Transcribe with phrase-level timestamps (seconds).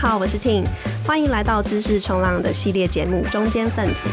[0.00, 0.64] 好，我是 Ting，
[1.04, 4.08] 欢迎来到知识冲浪的系列节目《中间分子》。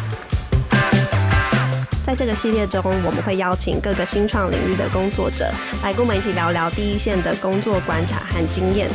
[2.04, 5.46] 在这个系列中，我们会邀请各个新创领域的工作者
[5.84, 8.90] 来跟我们一起聊聊第一线的工作观察和经验。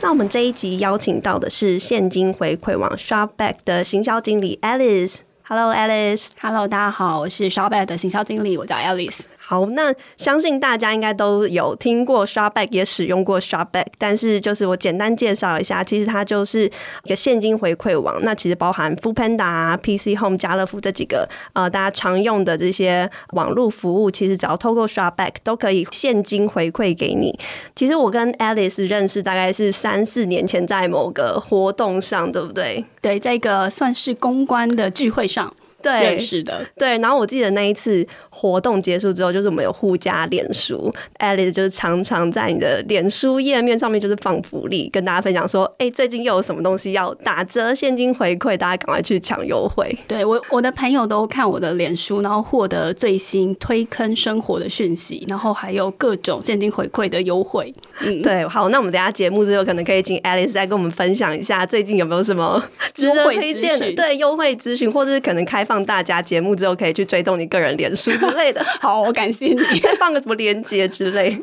[0.00, 5.16] 那我们这一集邀请到的是现金回馈网 Shopback 的行销经理 Alice。
[5.42, 6.28] Hello，Alice。
[6.40, 9.18] Hello，大家好，我是 Shopback 的行销经理，我叫 Alice。
[9.46, 16.64] 好，那相信大家应该都有听过 Shopback，也使用过 Shopback，但是就是我简单介绍一下，其实它就是
[17.04, 18.18] 一个现金回馈网。
[18.22, 27.38] 那其实包含 Foodpanda 啊、PC Home、家乐福这几个呃大家常用的这些网络服务，其实只要透过 Shopback 都可以现金回馈给你。
[27.76, 32.84] 其实我跟 Alice 认识大概是三四年前，在某个活动上，对不对？
[33.02, 35.52] 对，在一个算是公关的聚会上。
[35.84, 36.96] 对，是的， 对。
[36.98, 49.84] 然后我记得那一次活动结束之后，就是我们有互加脸书，Alice 就是常常在你的脸书页面上面就是放福利，跟大家分享说，哎，最近又有什么东西要打折，现金回馈，大家赶快去抢优惠。
[50.08, 57.74] 对，我，我的朋友都看我的脸书，然后获得最新推坑生活的讯息，然后还有各种现金回馈的优惠。
[58.00, 62.62] 嗯，对，好，那我们等下节目之后可能可以请 Alice 再跟我们分享一下，最近有没有什么
[62.94, 63.92] 值得推荐的？
[63.92, 65.73] 对，优惠咨询，或者是可能开放。
[65.74, 68.64] 让大家节目之后可以去追踪你个人脸书之类的。
[68.80, 69.56] 好，我感谢你。
[69.82, 71.36] 再放个什么链接之类。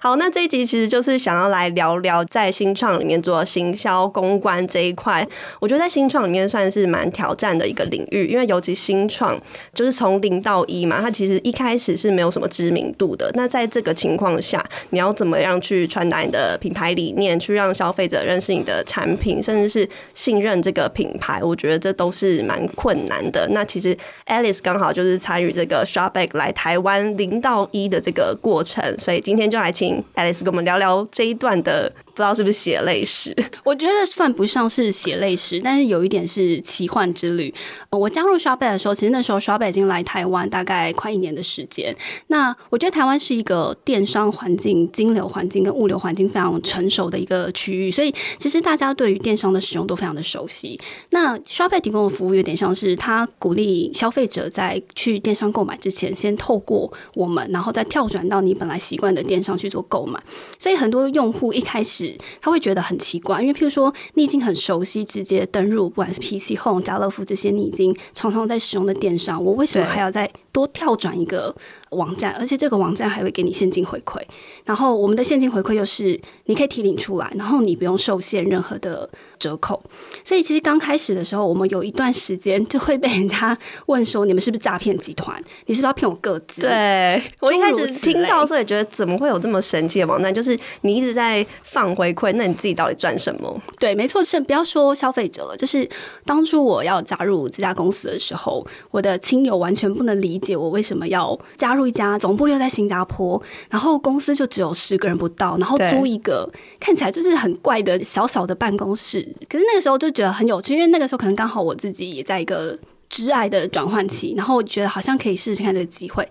[0.00, 5.26] 好，那这一集其实就是想要来聊聊在新创里面做行销公关这一块。
[5.58, 9.36] 我觉得在新创里面算是蛮挑战的一个领域，因为尤其新创
[9.74, 13.28] 就是从零到一嘛，它其实一开始是没有什么知名度的。
[13.34, 21.42] 那在这个情况下，你要怎么样去传达你的品牌理念，去让消费者认识你的产品，甚至是信任这个品牌？
[21.42, 23.48] 我觉得这都是蛮困难的。
[23.50, 31.92] 那其实 Alice 刚好就是参与这个 Shopback 来台湾零到一的这个过程，所以今天就来请 Alice 跟我们聊聊这一段的。
[32.14, 33.34] 不知道是不是血泪史？
[33.64, 37.52] 我觉得算不上是血泪史，但是有一点是奇幻之旅。
[37.90, 41.92] 我加入 Shop 贝的时候，其实那时候 Shop 贝已经来台湾大概快一年的时间。
[42.28, 50.78] 那我觉得台湾是一个电商环境、金流环境跟物流环境非常成熟的一个区域，所以其实大家对于电商的使用都非常的熟悉。
[51.10, 60.22] 那 Shop 贝提供的服务有点像是他鼓励消费者在去电商购买之前，先透过我们，然后再跳转到你本来习惯的电商去做购买。
[60.60, 62.03] 所以很多用户一开始。
[62.40, 71.54] 他会觉得很奇怪，因为譬如说你已经很熟悉直接登入，不管是 PC Home、家乐福这些你已经常常在使用的电商，我为什么还要再多跳转一个
[71.94, 72.34] 网站？
[72.38, 74.20] 而且这个网站还会给你现金回馈，
[74.66, 79.82] 然后我们的现金回馈又是你可以提领出来，然后你不用受限任何的折扣。
[80.22, 83.56] 所以其实刚开始的时候，我们有一段时间就会被人家
[83.86, 85.42] 问说：“你们是不是诈骗集团？
[85.64, 90.34] 你是不是要骗我个资？”对，我一开始听到时候也觉得怎么会有这么神奇的网站？
[90.34, 91.94] 就是你一直在放。
[91.94, 93.62] 回馈，那你自己到底赚什么？
[93.78, 95.88] 对，没错，是不要说消费者了，就是
[96.24, 103.40] 当初我要加入这家公司的时候，我的亲友完全不能理解我为什么要加入一家总部又在新加坡，
[103.70, 109.20] 然后公司就只有十个人不到，然后租一个看起来就是很怪的小小的办公室。
[109.48, 112.78] 可是那个时候就觉得很有趣，因为那个时候可能刚好我自己也在一个
[113.10, 116.28] 挚爱的转换期，然后我觉得好像可以试试看这个机会。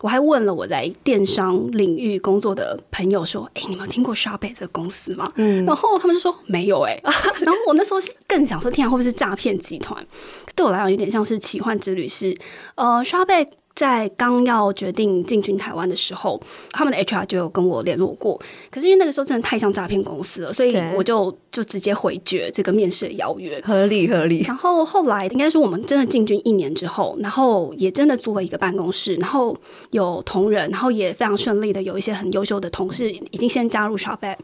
[0.00, 6.92] 我还问了我在电商领域工作的朋友说：“哎、欸，你们有听过 Shopback 这个公司吗？”嗯，然后他们就说没有、欸。
[7.04, 10.06] 哎，然后我那时候是更想说：“天啊，会不会是诈骗集团？”
[10.54, 12.06] 对我来讲，有点像是奇幻之旅。
[12.06, 12.36] 是
[12.74, 13.48] 呃，Shopback。
[13.74, 16.40] 在刚要决定进军台湾的时候，
[16.70, 18.40] 他们的 HR 就有跟我联络过。
[18.70, 23.60] 可是因为那个时候真的太像诈骗公司了，所以我就就直接回绝这个面试的邀约。
[23.64, 24.42] 合理合理。
[24.46, 29.56] 然后后来应该说我们真的进军一年之后，然后也真的租了一个办公室，然后
[29.90, 34.36] 有同仁，然后也非常顺利的有一些很优秀的同事已经先加入 Shopback。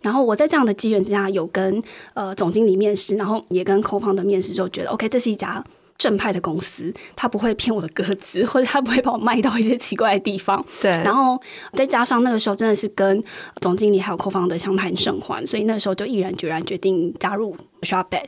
[0.00, 1.82] 然后我在这样的机缘之下，有跟
[2.14, 5.62] 呃总经理面试，然后也跟 Co-founder 面试，就觉得 OK，这是一家。
[6.00, 10.64] 正派的公司，他不会骗我的歌词，或者他不会把我卖到一些奇怪的地方。
[10.80, 11.38] 对，然后
[11.74, 13.22] 再加上那个时候真的是跟
[13.60, 18.24] 总经理还有 co-founder 相谈甚欢，所以那个时候就毅然决然决定加入 Shopback。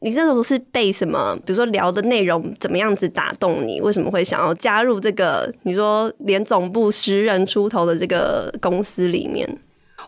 [0.00, 1.34] 你这种是被什么？
[1.36, 3.80] 比如说聊的内容怎么样子打动你？
[3.80, 5.50] 为什么会想要加入这个？
[5.62, 9.58] 你说连总部十人出头的这个公司里面？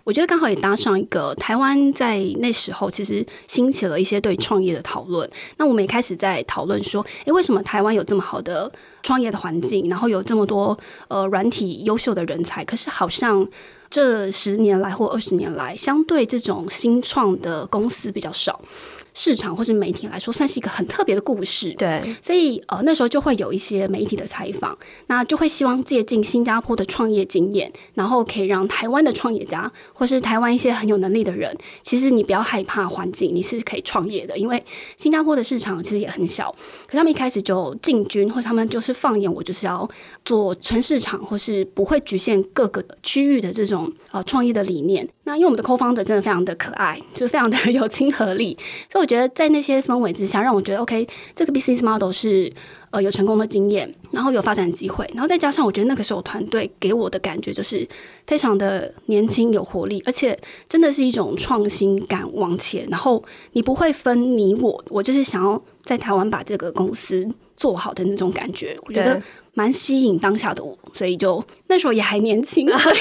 [0.09, 5.31] 我觉得刚好也搭上一个台湾在那时候其实兴起了一些对创业的讨论。
[5.59, 8.73] 那我们也开始在讨论说，诶，为什么台湾有这么好的
[9.03, 10.79] 创业的环境，然后有这么多
[11.09, 13.47] 呃软体优秀的人才，可是好像
[13.91, 18.59] 这十年来或二十年来，相对这种新创的公司比较少。
[19.19, 21.75] 市场或是媒体来说，算是一个很特别的故事。
[21.75, 24.79] 对，所以呃那时候就会有一些媒体的采访，
[25.09, 34.65] 那就会希望借鉴新加坡的创业经验，然后可以让台湾的创业家或是台湾一些很有能力的人，其实你不要害怕环境，你是可以创业的，因为
[34.97, 36.55] 新加坡的市场其实也很小，
[36.87, 39.89] 可他们一开始就进军，或者他们就是放眼我就是要
[40.25, 45.09] 做全市场，或是不会局限各个区域的这种呃创业的理念。
[45.29, 48.57] 那因为我们的 co-founder 真的非常的可爱，就是非常的 有亲和力，
[48.91, 52.51] 所以我觉得在那些氛围之下，让我觉得 OK，这个 business model 是
[52.89, 57.87] 呃有成功的经验，然后有发展机会，然后再加上我觉得那个时候团队给我的感觉就是
[58.27, 63.23] 非常的年轻有活力，而且真的是一种创新感往前，然后
[63.53, 69.23] 你不会分你我，我就是想要在台湾把这个公司做好的那种感觉，我觉得
[69.53, 72.67] 蛮吸引当下的我，所以就那时候也还年轻。
[72.67, 72.97] 所 以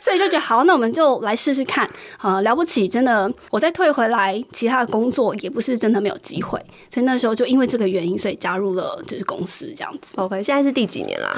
[0.00, 1.88] 所以就觉得好，那我们就来试试看。
[2.20, 6.58] 呃，了不起，真的，我再退回来，其他的工作也不是真的没有机会。
[6.92, 10.12] 所以那时候就因为这个原因，所以加入了就是公司这样子。
[10.16, 11.36] OK，现在是第几年啦？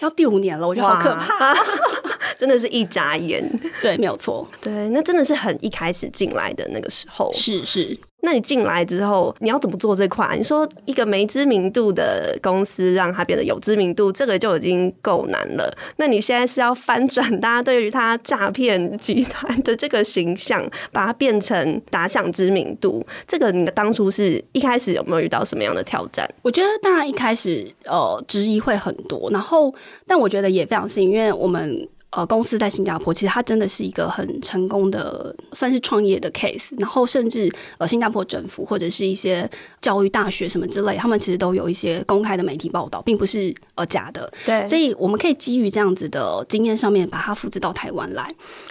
[0.00, 1.56] 要第五年了，我觉得好可怕，
[2.38, 3.44] 真的是一眨眼。
[3.80, 4.48] 对，没有错。
[4.60, 7.32] 对，那真的是很一开始进来的那个时候。
[7.34, 7.98] 是是。
[8.20, 10.36] 那你进来之后，你要怎么做这块？
[10.36, 15.72] 你说一个没知名度的公司，让它变得有知名度，这个就已经够难了。
[15.96, 23.06] 那你现在是要翻转大家对于他诈骗集团的这个形象，把它变成打响知名度。
[23.26, 26.28] 这个你的当初是一开始有没有遇到什么样的挑战？
[26.42, 29.72] 我觉得当然一开始呃质疑会很多，然后
[30.06, 31.88] 但我觉得也非常幸运，因为我们。
[32.10, 36.68] 呃，公司在新加坡，其实它真的是一个很成功的，算是创业的 case。
[36.78, 39.48] 然后，甚至呃，新加坡政府或者是一些
[39.82, 44.32] 教育大学什么之类，他们其实都有一些公开的媒体报道，并不是呃假的。
[44.46, 48.22] 对，所以我们可以基于这样子的经验上面，把它复制到台湾来。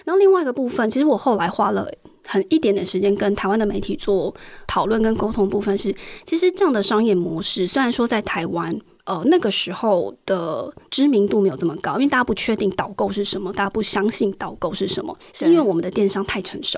[0.04, 1.88] 然后，另外一个部分，其实我后来花了
[2.24, 4.34] 很一点点时间跟台湾的媒体做
[4.66, 5.96] 讨论跟沟通，部分是，
[6.26, 8.76] 其实这样的商业模式，虽然说在台湾。
[9.08, 16.78] 呃，那个时候的知名度没有这么高，因为大家不确定导购是什么，大家不相信导购是什么，是因为我们的电商太成熟。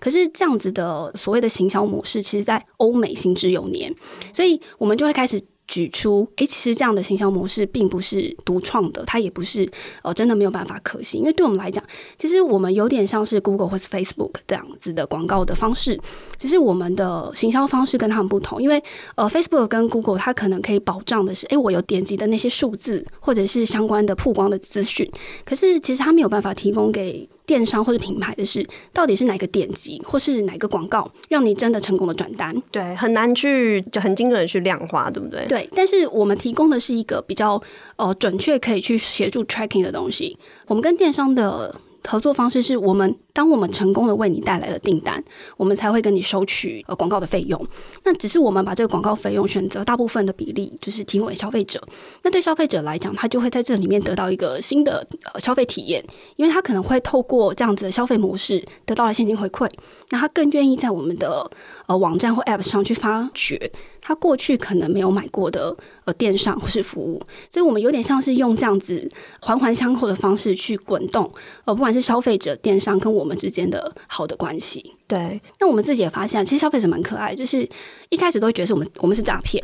[0.00, 3.94] 可是这样子的所谓的行销模式，其实在欧美行之有年，
[4.32, 5.40] 所以我们就会开始。
[5.68, 9.68] 举出，诶，其实这样的行销模式并不是独创的，它也不是
[10.02, 11.20] 呃真的没有办法可行。
[11.20, 11.82] 因为对我们来讲，
[12.18, 16.00] 其实我们有点像是 Google 或是 Facebook 这样子的广告的方式，
[16.38, 18.62] 只是我们的行销方式跟他们不同。
[18.62, 18.82] 因为
[19.16, 25.10] 呃，Facebook 跟 Google 它可能可以保障的是，诶，我有点击的那些数字或者是相关的曝光的资讯，
[25.44, 27.28] 可是其实它没有办法提供给。
[27.46, 32.54] 电商或者品牌的是，到底是哪个点击，或是哪个广告，让你真的成功的转单？
[32.70, 35.46] 对，很难去就很精准的去量化，对不对？
[35.46, 37.62] 对，但是我们提供的是一个比较
[37.96, 40.36] 呃准确可以去协助 tracking 的东西。
[40.66, 41.74] 我们跟电商的。
[42.06, 45.22] 合作方式是我们，当我们成功的为你带来了订单，
[45.56, 47.66] 我们才会跟你收取呃广告的费用。
[48.04, 51.80] 那只是我们把这个广告费用选择大部分的比例，就是提供给消费者。
[52.22, 56.04] 那对消费者来讲，他就会在这里面得到一个新的呃消费体验，
[56.36, 59.68] 因为他可能会透过这样子的消费模式得到了现金回馈，
[60.10, 61.50] 那他更愿意在我们的
[61.86, 63.70] 呃网站或 App 上去发掘。
[64.00, 67.20] 他过去可能没有买过的呃电商或是服务，
[67.50, 69.10] 所以我们有点像是用这样子
[69.40, 71.28] 环环相扣的方式去滚动，
[71.64, 74.94] 呃，不管是消费者、电商跟我们之间的好的关系。
[75.08, 77.68] 对，那我们自己也发现，其实消费者蛮可爱，就是
[78.10, 79.60] 一开始都会觉得是我们我们是诈骗，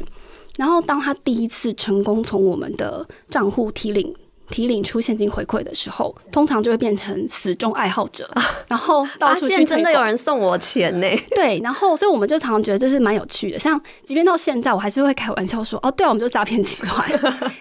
[0.59, 4.13] 然后当他第一次成功从我们的账户提领。
[4.53, 8.31] 提领出现金回馈的时候，通常就会变成死忠爱好者，
[8.69, 11.09] 然后到处去真的有人送我钱呢。
[11.35, 13.59] 对，然后所以我们就常常觉得这是蛮有趣的。
[13.59, 17.09] 像即便到现在，我还是会开玩笑说：“哦，对啊，我们就是诈骗集团。”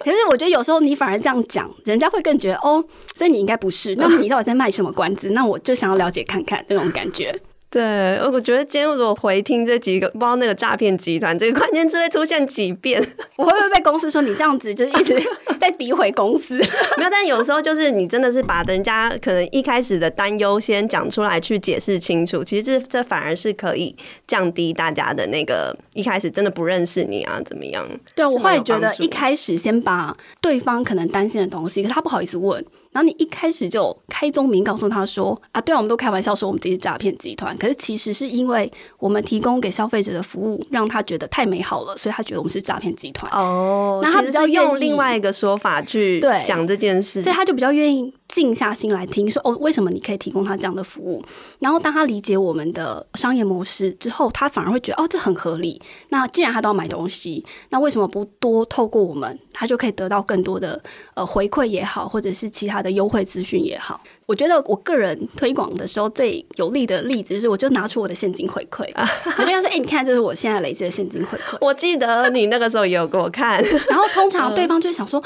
[0.04, 2.84] 可是我觉得有时候你反而这样讲，人家会更觉得哦，
[3.16, 3.96] 所以你应该不是。
[3.96, 5.30] 那么你到底在卖什么关子？
[5.32, 7.34] 那我就想要了解看看那种感觉。
[7.72, 13.02] 对，我觉得今天如果回听这几个，不知道那个诈骗集团这个关键字会出现几遍，
[13.38, 15.18] 我会不会被公司说你这样子就是一直
[15.58, 16.58] 在诋毁公司？
[17.00, 23.96] 没有，但有时候就是你真的是把人家可能一开始的担忧先讲出来，去解释清楚，其实这这反而是可以
[24.28, 27.88] 降低大家的那个一开始真的不认识你啊怎么样？
[28.14, 32.66] 对，我会觉得一开始先把对方可能担心的东西，可是他不好意思问。
[32.92, 43.32] 然后你一开始就开宗明告诉他说啊，对啊，我们都开玩笑说我们自己是诈骗集团，可是其实是因为我们提供给消费者的服务让他觉得太美好了，所以他觉得我们是诈骗集团。
[43.32, 51.22] 哦，那他比较用另外一个说法去讲这件事，所以他就比较愿意静下心来听说，哦，为什么你可以提供他这样的服务？
[51.60, 55.80] 然后当他理解我们的商业模式之后，他反而会觉得哦，这很合理。
[56.10, 60.82] 那既然他都要买东西，那为什么不多透过我们，他就可以得到更多的
[61.14, 64.00] 呃回馈也好，或者是其他的优惠资讯也好？
[64.26, 68.86] 我觉得我个人推广的时候最有利的例子就是，我就拿出我的现金回馈，
[69.38, 71.58] 我就要说，哎、欸，你看，这是我现在累积的现金回馈。
[71.60, 75.22] 我记得你那个时候也有给我看， 然后通常对方就会想说。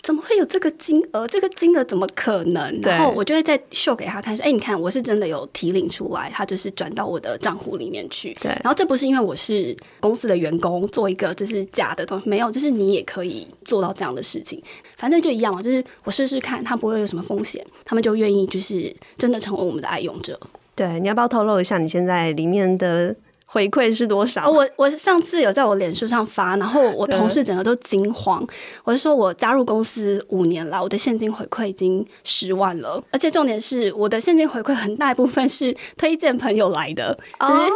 [0.00, 1.26] 怎么会有这个金额？
[1.26, 2.80] 这个金额怎么可能？
[2.80, 8.48] 然后我就会再秀给他看，说：“哎，你看，我是真的有提领出来，他就是转到我的账户里面去。”对。
[8.62, 14.62] 然后这不是因为我是公司的员工做一个就是假的东西，没有，就是你也可以做到这样的事情。
[14.96, 20.38] 反正就一样嘛，就是我试试看，他不会有什么风险，他们就愿愿意就是真的成为我们的爱用者。
[20.74, 23.16] 对，你要不要透露一下你现在里面的？
[23.50, 24.46] 回馈是多少？
[24.50, 28.46] 我我上次有在我脸书上发，然后我同事整个都惊慌。
[28.84, 37.18] 我是说我加入公司五年了，我的现金回馈已经十万了，而且重点是我的现金回馈很大一部分是推荐朋友来的。
[37.40, 37.66] 哦，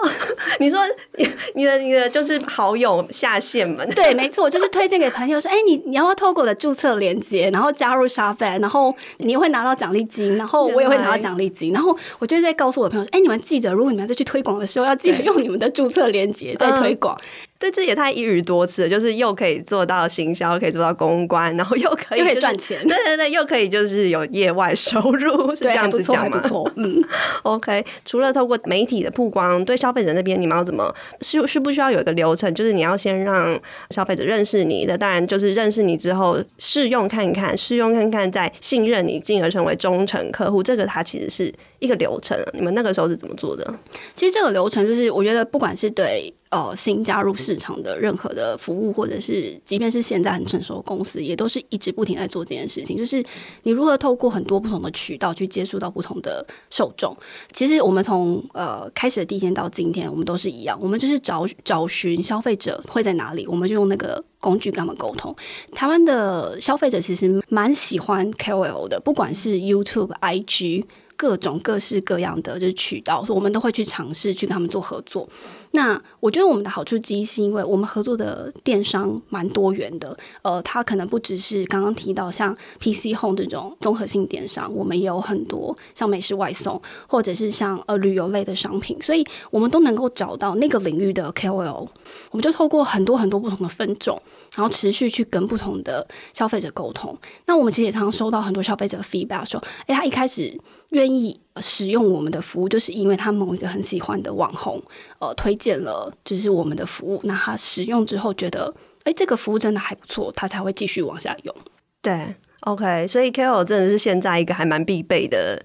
[0.61, 0.81] 你说
[1.17, 3.89] 你你的你的就是好友下线们？
[3.95, 17.17] 对，没错，就是推荐给朋友说，哎、欸，你你要不要透过我的注册链接，然后加入 Shopback，然后你会拿到奖励金，然后我也会拿到奖励金，然后我就在告诉我的朋友说，哎、欸，你们记得，如果你们要再去推广的时候，要记得用你们的注册链接在推广。
[17.17, 26.41] 嗯对，这也太一语多次了，就是又可以做到行销，可以做到公关，然后又可以、就是、赚钱，对对对，又可以就是有业外收入，是这样子讲吗？
[26.43, 27.01] 不错，嗯，
[27.45, 27.85] OK。
[28.05, 32.53] 除了透过媒体的曝光，对消费者那边你们要怎么需需不需要有一个流程？
[32.53, 33.57] 就是你要先让
[33.91, 40.61] 消费者认识你的，当然就是认识你之后试用看看，试用看看再信任你，进而成为忠诚客户。
[40.61, 42.37] 这个它其实是一个流程。
[42.55, 43.73] 你们那个时候是怎么做的？
[44.17, 46.35] 其实这个流程就是我觉得不管是对。
[46.53, 52.95] 呃，新加入市场的任何的服务，或者是即便是现在很成熟的公司，也都是一直不停在做这件事情。
[52.95, 53.25] 就是
[53.63, 57.17] 你如何透过很多不同的渠道去接触到不同的受众。
[57.53, 65.35] 其实我们从呃开始的第一天到今天，我们都是一样，我们就是找找寻消费者会在哪里，我们就用那个工具跟他们沟通。
[65.75, 70.85] 台湾的消费者其实蛮喜欢 KOL 的，不管是 YouTube、IG。
[71.23, 75.29] 各种各式各样的就是渠道，我们都会去尝试去跟他们做合作。
[75.71, 91.89] 那我觉得我们的好处之一是因为我们合作的电商蛮多元的，呃，它可能不只是刚刚提到像 PC Home 这种综合性电商，我们也有很多像美食外送或者是像呃旅游类的商品，所以我们都能够找到那个领域的 KOL，
[92.33, 94.21] 我们就透过很多很多不同的分众，
[94.55, 97.17] 然后持续去跟不同的消费者沟通。
[97.47, 100.59] 那我们其实也常常收到很多消费者的 feedback 说，诶，他一开始。
[100.93, 104.79] 愿意使用我们的服务，就是因为他某一个很喜欢的网红，
[105.21, 107.19] 呃，推荐了就是我们的服务。
[107.25, 108.71] 那他使用之后觉得，
[109.05, 111.57] 哎，这个服务真的还不错，他才会继续往下用。
[112.03, 115.65] 对，OK，所以 KOL 真的是现在一个还蛮必备的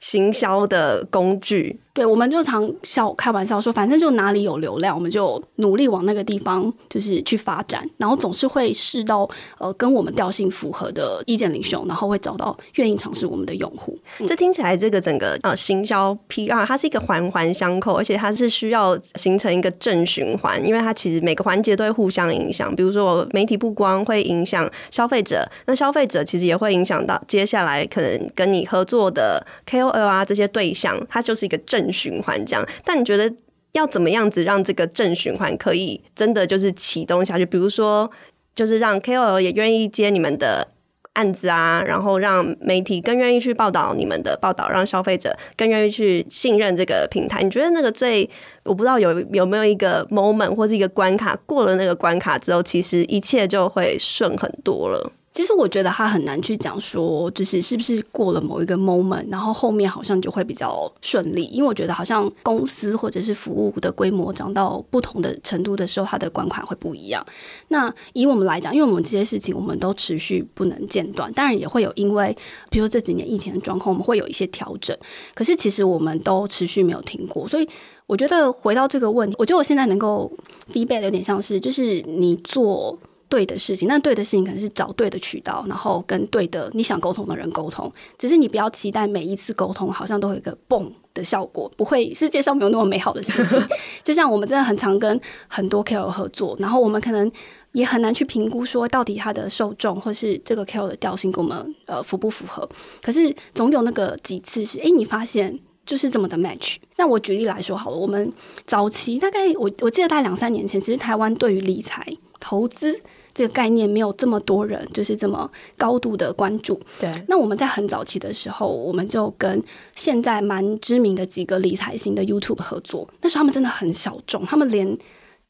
[0.00, 1.78] 行销的工具。
[1.94, 13.96] 对，我们就常笑开玩笑说，反正就哪里有流量，我们就努力往那个地方就是去发展，然后总是会试到呃跟我们调性符合的意见领袖，然后会找到愿意尝试我们的用户。
[14.26, 22.74] 这听起来这个整个呃行销 PR 它是一个环环相扣，而且它是需要形成一个正循环，因为它其实每个环节都会互相影响。
[22.74, 31.83] 比如说媒体曝光会影响消费者，那消费者其实也会影响到接下来可能跟你合作的 KOL 啊这些对象，它就是一个正。
[31.92, 33.32] 循环这样，但你觉得
[33.72, 37.44] 要怎么样子让这个正循环可以真的就是启动下去？
[37.44, 38.10] 比如说，
[38.54, 40.68] 就是让 KOL 也愿意接你们的
[41.14, 47.42] 案子啊，然后让媒体更愿意去报道你们的报道，让消费者更愿意去信任这个平台。
[47.42, 48.28] 你觉得那个最，
[48.64, 55.12] 我不知道有有没有一个 moment 或是一个关卡，过了那个关卡之后，其实一切就会顺很多了。
[55.34, 61.46] 其实我觉得他很难去讲说，就是是不是过了某一个 moment，然后后面好像就会比较顺利。
[61.46, 67.26] 因为我觉得好像公司或者是服务的规模涨到不同的程度的时候，它的管款会不一样。
[67.66, 72.36] 那以我们来讲，因为我们这些事情我们都持续不能间断，当然也会有因为，
[72.70, 74.96] 比如说这几年疫情的状况，我们会有一些调整。
[75.34, 77.68] 可是其实我们都持续没有停过，所以
[78.06, 80.30] 我觉得回到这个问题，我觉得我现在能够
[80.72, 82.96] feedback 有点像是，就是你做。
[83.28, 87.90] 对的事情，那对的事情可能是找对的渠道，然后跟对的你想沟通的人沟通。
[88.18, 93.60] 只是你不要期待每一次沟通好像都有一个蹦的效果，不会，世界上没有那么美好的事情。
[94.02, 97.30] 就像我们真的很常跟很多 KOL 合作，然后我们可能
[97.72, 102.68] 也很难去评估说到底他的受众或是这个 KOL 的调性跟我们呃符不符合。
[103.02, 106.76] 可是总有那个几次是，哎，你发现就是这么的 match。
[106.96, 108.32] 那我举例来说好了，我们
[108.66, 112.06] 早期大概我我记得大概两三年前，其实台湾对于理财。
[112.44, 113.00] 投资
[113.32, 116.78] 这个概念没有这么多人，就是这么高度的关注。
[117.00, 119.62] 对，那我们在很早期的时候，我们就跟
[119.96, 123.08] 现在蛮知名的几个理财型的 YouTube 合作。
[123.22, 124.96] 那时候他们真的很小众，他们连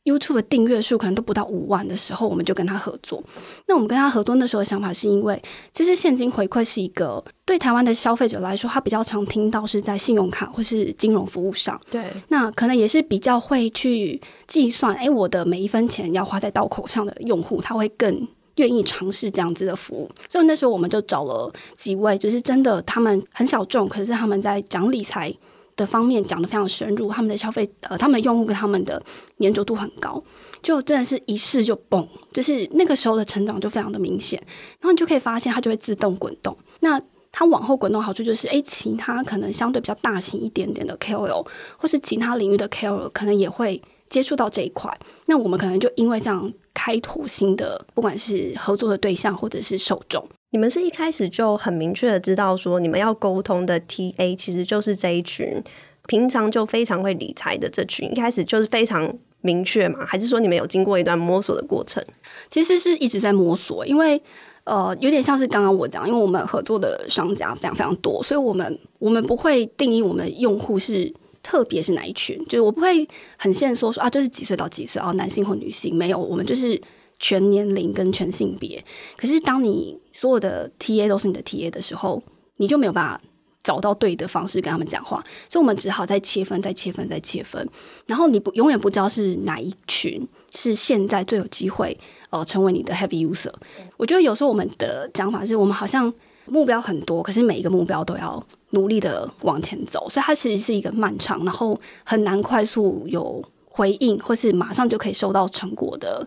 [0.04, 3.23] YouTube 的订阅数可能都不到五万的时候，我们就跟他合作。
[3.66, 5.42] 那我们跟他合作那时候的想法是因为，
[5.73, 11.80] 其实现金回馈是一个对台湾的消费者来说，他比较常听到是在信用卡或是金融服务上。
[11.90, 20.11] 对，那可能也是比较会去计算，哎，我的每一分钱要花在刀口上的用户，他会更愿意尝试这样子的服务。
[20.28, 25.32] 所以那时候我们就找了几位，就是真的他们很小众，可是他们在讲理财。
[25.76, 29.02] 的方面讲得非常深入，他们的消费呃，他们的用户跟他们的
[29.38, 30.23] 粘着度很高，
[30.62, 34.40] 就真的是一试就蹦，就是那个时候的成长就非常的明显，
[34.81, 36.57] 然后你就可以发现它就会自动滚动。
[36.81, 37.00] 那
[37.33, 41.45] 它往后滚动好处就是，诶，其他可能相对比较大型一点点的 KOL
[41.76, 50.25] 或是其他领域的 KOL 可能也会接触到这一块，那我们可能就因为这样开拓新的，不管是合作的对象或者是受众。
[50.54, 55.61] 你们是一开始就很明确的知道说，你们要沟通的 TA 其实就是这一群
[56.06, 60.06] 平常就非常会理财的这群，一开始就是非常明确嘛？
[60.06, 62.00] 还是说你们有经过一段摸索的过程？
[62.49, 64.23] 其实是一直在摸索，因为
[64.62, 73.04] 呃，有点像是刚刚我讲，因为我们合作的商家非常非常多，所以我们我们不会定义我们用户是特别是哪一群，就是我不会
[73.37, 76.80] 很限缩说啊，就是几岁到几岁啊，男性或女性，没有，我们就是。
[77.18, 78.85] 全年龄跟全性别，
[79.16, 82.23] 可是当你所有的 TA 都是你的 TA 的时候，
[82.56, 83.21] 你就没有办法
[83.62, 87.66] 找到对的方式跟他们讲话，所以我们只好再切分、再切分、再切分。
[88.06, 91.99] 然后你不永远不知道是哪一群是现在最有机会
[92.30, 93.52] 呃成为你的 heavy user。
[93.97, 96.12] 我觉得有时候我们的讲法是我们好像
[96.44, 106.26] 目标很多，可是每一个目标都要努力的往前走，所以它其实是一个漫长，然后很难快速有回应，或是马上就可以收到成果的。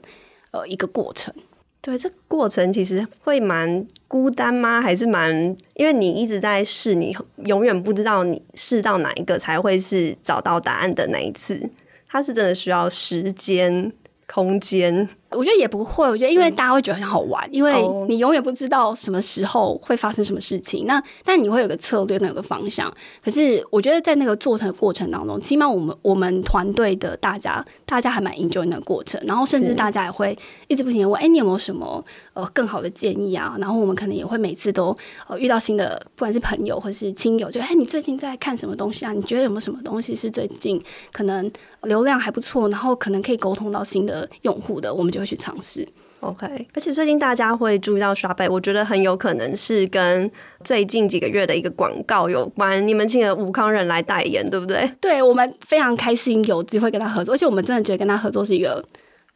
[0.51, 1.33] 呃，一个过程，
[1.81, 4.81] 对，这过程其实会蛮孤单吗？
[4.81, 5.31] 还是蛮，
[5.75, 11.69] 因为你一直在试，你永远不知道你试到哪一个才会是找到答案的那一次，
[12.07, 13.91] 它是真的需要时间。
[14.29, 16.07] 空间，我觉得也不会。
[16.09, 17.73] 我觉得，因为大家会觉得很好玩，嗯、因为
[18.07, 20.85] 你永远不知道什么时候会发生什么事情。
[20.85, 22.91] 那但你会有个策略，跟有个方向。
[23.23, 29.21] 可是，我觉得在那个做成的过程当中，起码我们我们团队的大家，大家还蛮 enjoy 那个过程。
[29.25, 32.03] 然后，甚至大家也会一直不停的问：“哎，你有没有什么
[32.33, 34.95] 呃更好的建议啊？”然后，我们可能也会每次都
[35.27, 39.11] 呃遇到新的，不管是朋友或是亲友，就哎，你最近在看什么东西啊？
[39.11, 41.51] 你觉得有没有什么东西是最近可能
[41.83, 44.27] 流量还不错，然后可能可以沟通到新的。
[44.43, 45.87] 用户的，我们就会去尝试。
[46.19, 50.29] OK，而且最近大家会注意到 ShopBack，我觉得很有可能是跟
[50.63, 52.85] 最近几个月的一个广告有关。
[52.87, 54.91] 你们请了吴康人来代言，对不对？
[54.99, 58.83] 对，我们非常开心有机会跟他合作，而且我们真的觉得跟他合作是一个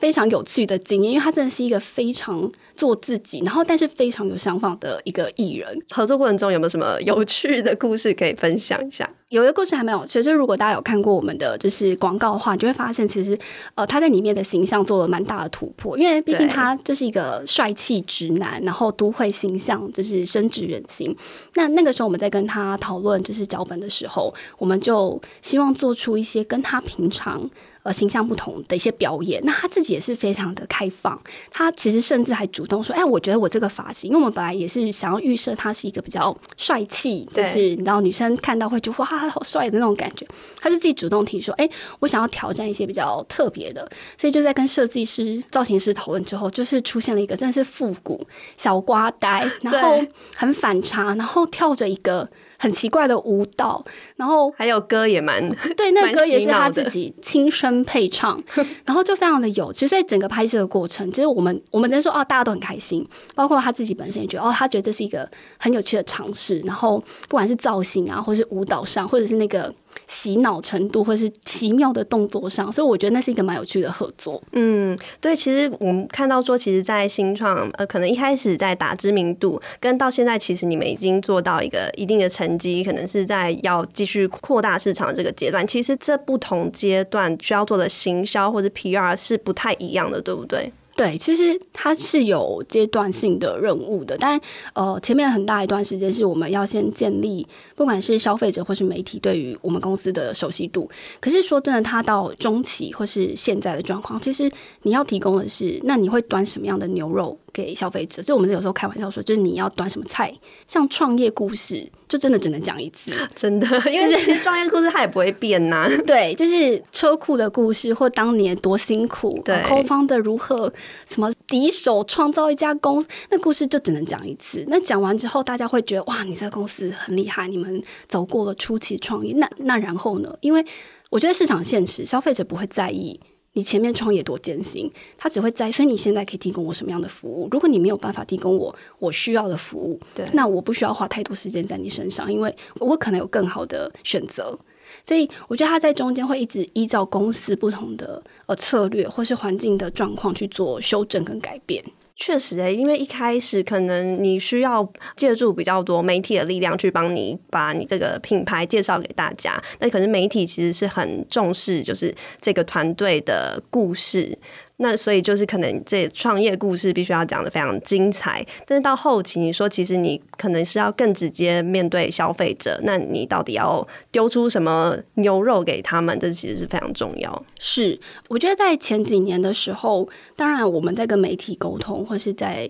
[0.01, 2.51] 非常有趣的经验，因为他真的是一个非常。
[2.73, 5.79] 做自己，然后但是非常有想法的一个艺人。
[5.91, 9.07] 合作过程中有没有什么有趣的故事可以分享一下？
[9.29, 13.37] 有一个故事还蛮有趣，就是如果大家有看过我们的就是广告的话，你就会发现其实
[13.75, 21.15] 呃他在里面的形象做了蛮大的突破，因为毕竟他就是一个帅气直男，然后都会形象就是深植人心。
[21.53, 27.47] 那那个时候我们在跟他讨论就是脚本的时候，我们就希望做出一些跟他平常
[27.83, 29.41] 呃形象不同的一些表演。
[29.43, 32.83] 那他自己也是非常的开放，他其实甚至还主动。
[32.83, 40.27] 说，哎，我觉得我这个发型，因为我们本来也是想要预设他是一个比较帅气，就是你知道女生看到会觉得哇，好帅的那种感觉。
[40.59, 48.25] 他就自己主动提说，哎，我想要挑战一些比较特别的，所以就在跟设计师、造型师讨论之后，就是出现了一个真的是复古
[48.57, 49.99] 小瓜呆，然后
[50.35, 52.29] 很反差，然后跳着一个。
[52.61, 53.83] 很奇怪的舞蹈，
[54.15, 55.41] 然后还有歌也蛮
[55.75, 58.41] 对，那歌也是他自己亲身配唱，
[58.85, 59.73] 然后就非常的有。
[59.73, 59.87] 趣。
[59.87, 66.59] 所以整个拍摄的过程，其实我们我们能说哦，大家都很开心，包括他自己本身也觉得哦，他觉得这是一个很有趣的尝试。
[66.59, 69.73] 然后不管是造型啊，或是舞蹈上，或者是那个。
[70.07, 74.41] 洗脑程度，或是奇妙的动作上，所以我觉得那是一个蛮有趣的合作。
[74.51, 85.65] 嗯，对，其实我们看到说，其实，在新创，呃，可能一开始在打知名度，跟到现在，其实你们已经做到一个一定的成绩，可能是在要继续扩大市场这个阶段。
[85.65, 90.71] 其实这不同阶段需要做的行销或者 PR 是不太一样的，对不对？
[91.01, 94.39] 对，其实它是有阶段性的任务的，但
[94.73, 100.87] 呃，前面很大一段时间是我们要先建立，不管是消费者或是媒体对于我们公司的熟悉度。
[101.19, 104.47] 可是说真的，它到中期或是现在的状况，其实
[104.83, 108.21] 你要提供的是，那你会端什么样的牛肉给消费者？
[108.21, 110.31] 这我们有时候开玩笑说，就是你要端什么菜，
[110.67, 111.91] 像创业故事。
[112.11, 115.89] 就真的只能讲一次， 真的，因为其实创业故事它也不会变呐、啊。
[116.05, 120.71] 对，就是车库的故事，或当年多辛苦，对，Co-founder 如何
[121.07, 124.61] 什么敌手创造一家公司，那故事就只能讲一次。
[124.67, 129.33] 那讲完之后，大家会觉得哇，你这个公司很厉害，你们走过了初期创业。
[129.35, 130.37] 那那然后呢？
[130.41, 130.65] 因为
[131.09, 133.17] 我觉得市场现实，消费者不会在意。
[133.53, 137.49] 你前面创业多艰辛，他只会在，所以你现在可以提供我什么样的服务？
[137.51, 144.57] 如果你没有办法提供我我需要的服务，对，那我不需要花太多时间在你身上，因为我可能有更好的选择。
[145.03, 151.83] 所以我觉得他在中间会一直依照公司不同的呃策略或是环境的状况去做修正跟改变。
[152.15, 164.37] 确实诶、因为一开始可能你需要借助比较多媒体的力量去帮你把你这个品牌介绍给大家，那可是媒体其实是很重视就是这个团队的故事。
[164.81, 176.19] 那所以就是可能这创业故事必须要讲得非常精彩，但是到后期你说其实你可能是要更直接面对消费者，那你到底要丢出什么牛肉给他们？
[176.19, 177.45] 这其实是非常重要。
[177.59, 182.69] 是，我觉得在前几年的时候，当然我们在跟媒体沟通或是在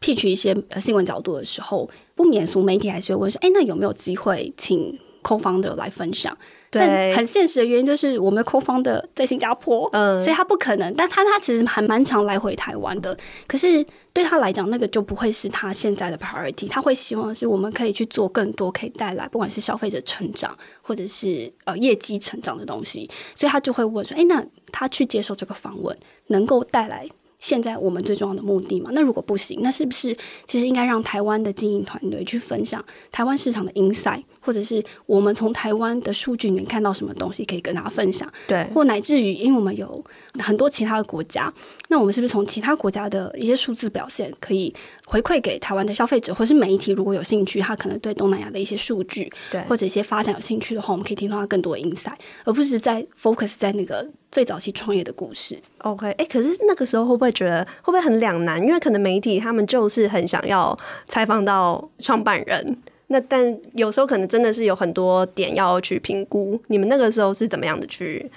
[0.00, 6.36] pitch 一些新闻角度的时候，不免俗媒体还是会问说：“哎，那有没有机会请 co-founder 来分享？”
[6.74, 10.94] 但很现实的原因就是我们的 co-founder 在新加坡，嗯，所以他不可能。
[10.94, 13.14] 但他他其实还蛮常来回台湾的。
[13.46, 16.66] 可是对他来讲，那个就不会是他现在的 priority。
[16.70, 23.10] 他会希望是我们可以去做更多可以带来不管是消费者成长或者是呃业绩成长的东西。
[23.34, 25.94] 所以他就会问说：“哎，那他去接受这个访问，
[26.28, 27.06] 能够带来？”
[27.38, 38.30] 现在我们最重要的目的吗，那如果不行，那是不是其实应该让台湾的经营团队去分享台湾市场的 insight，或者是我们从台湾的数据里面看到什么东西可以跟大家分享？
[38.46, 40.04] 对，或乃至于，因为我们有
[40.38, 41.50] 很多其他的国家，
[41.88, 44.74] 那我们是不是从其他国家的一些数字表现可以
[45.06, 46.92] 回馈给台湾的消费者，或是媒体？
[46.92, 54.06] 如果有兴趣，他可能对东南亚的一些数据，对，或者一些发展有兴趣的话，我们可以听到他更多的 insight，而不是在 focus 在那个。
[54.32, 58.58] 最早期创业的故事，OK，哎、欸，可是那个时候会不会觉得会不会很两难？
[58.62, 60.74] 因为可能媒体他们就是很想要
[61.06, 62.78] 采访到创办人，
[63.12, 66.60] 那但有时候可能真的是有很多点要去评估。
[66.66, 68.28] 你们那个时候是怎么样的去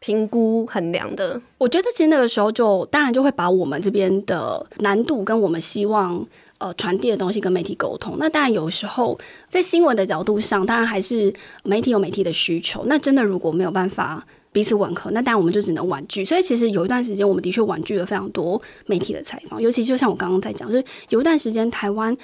[0.00, 1.40] 评估衡量的？
[1.56, 6.26] 我觉得其实那个时候就当然就会把我们这边的难度跟我们希望
[6.58, 8.16] 呃传递的东西跟媒体沟通。
[8.18, 9.18] 那当然有时候
[9.48, 11.32] 在新闻的角度上，当然还是
[11.64, 12.84] 媒体有媒体的需求。
[12.86, 14.26] 那真的如果没有办法。
[14.54, 16.24] 彼此吻合，那当然我们就只能婉拒。
[16.24, 22.16] 所以其实有一段时间，我们的确婉拒了非常多媒体的采访，尤其就像我刚刚在讲，就是有一段时间台湾。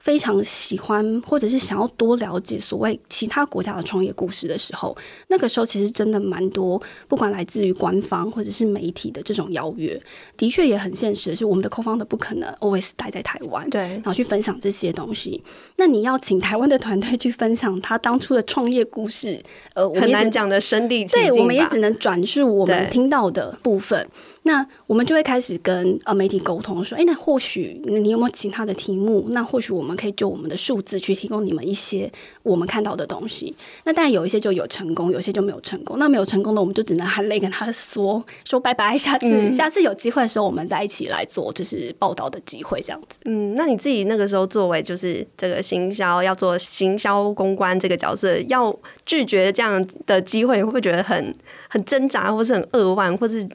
[0.00, 4.96] 非常喜欢，或者是想要多了解所谓其他国家的创业故事的时候，
[5.28, 10.00] 那个时候其实真的蛮多，不管来自于官方或者是媒体的这种邀约，
[10.36, 15.42] 的确也很现实，是我们的 co-founder 不可能 always 待在台湾，对，然后去分享这些东西。
[15.76, 19.42] 那你要请台湾的团队去分享他当初的创业故事，
[19.74, 24.08] 呃，我们很难讲的身临其境，对，我们也只能转述我们听到的部分。
[24.48, 29.26] 那我们就会开始跟呃媒体沟通，说，哎，那或许你有没有其他的题目？
[29.28, 32.10] 那或许我们可以就我们的数字去提供你们一些
[32.42, 33.54] 我们看到的东西。
[33.84, 35.98] 那当然有一些就有成功，有些就没有成功。
[35.98, 43.18] 那没有成功的，我们就只能含泪跟他说说拜拜，下次、嗯、下次有机会的时候，我们再一起来做就是报道的机会这样子。
[43.26, 51.30] 嗯，那你自己那个时候作为就是这个行销要做行销公关这个角色，要拒绝这样的机会，会不会觉得很
[51.68, 53.46] 很挣扎，或是很扼腕，或是？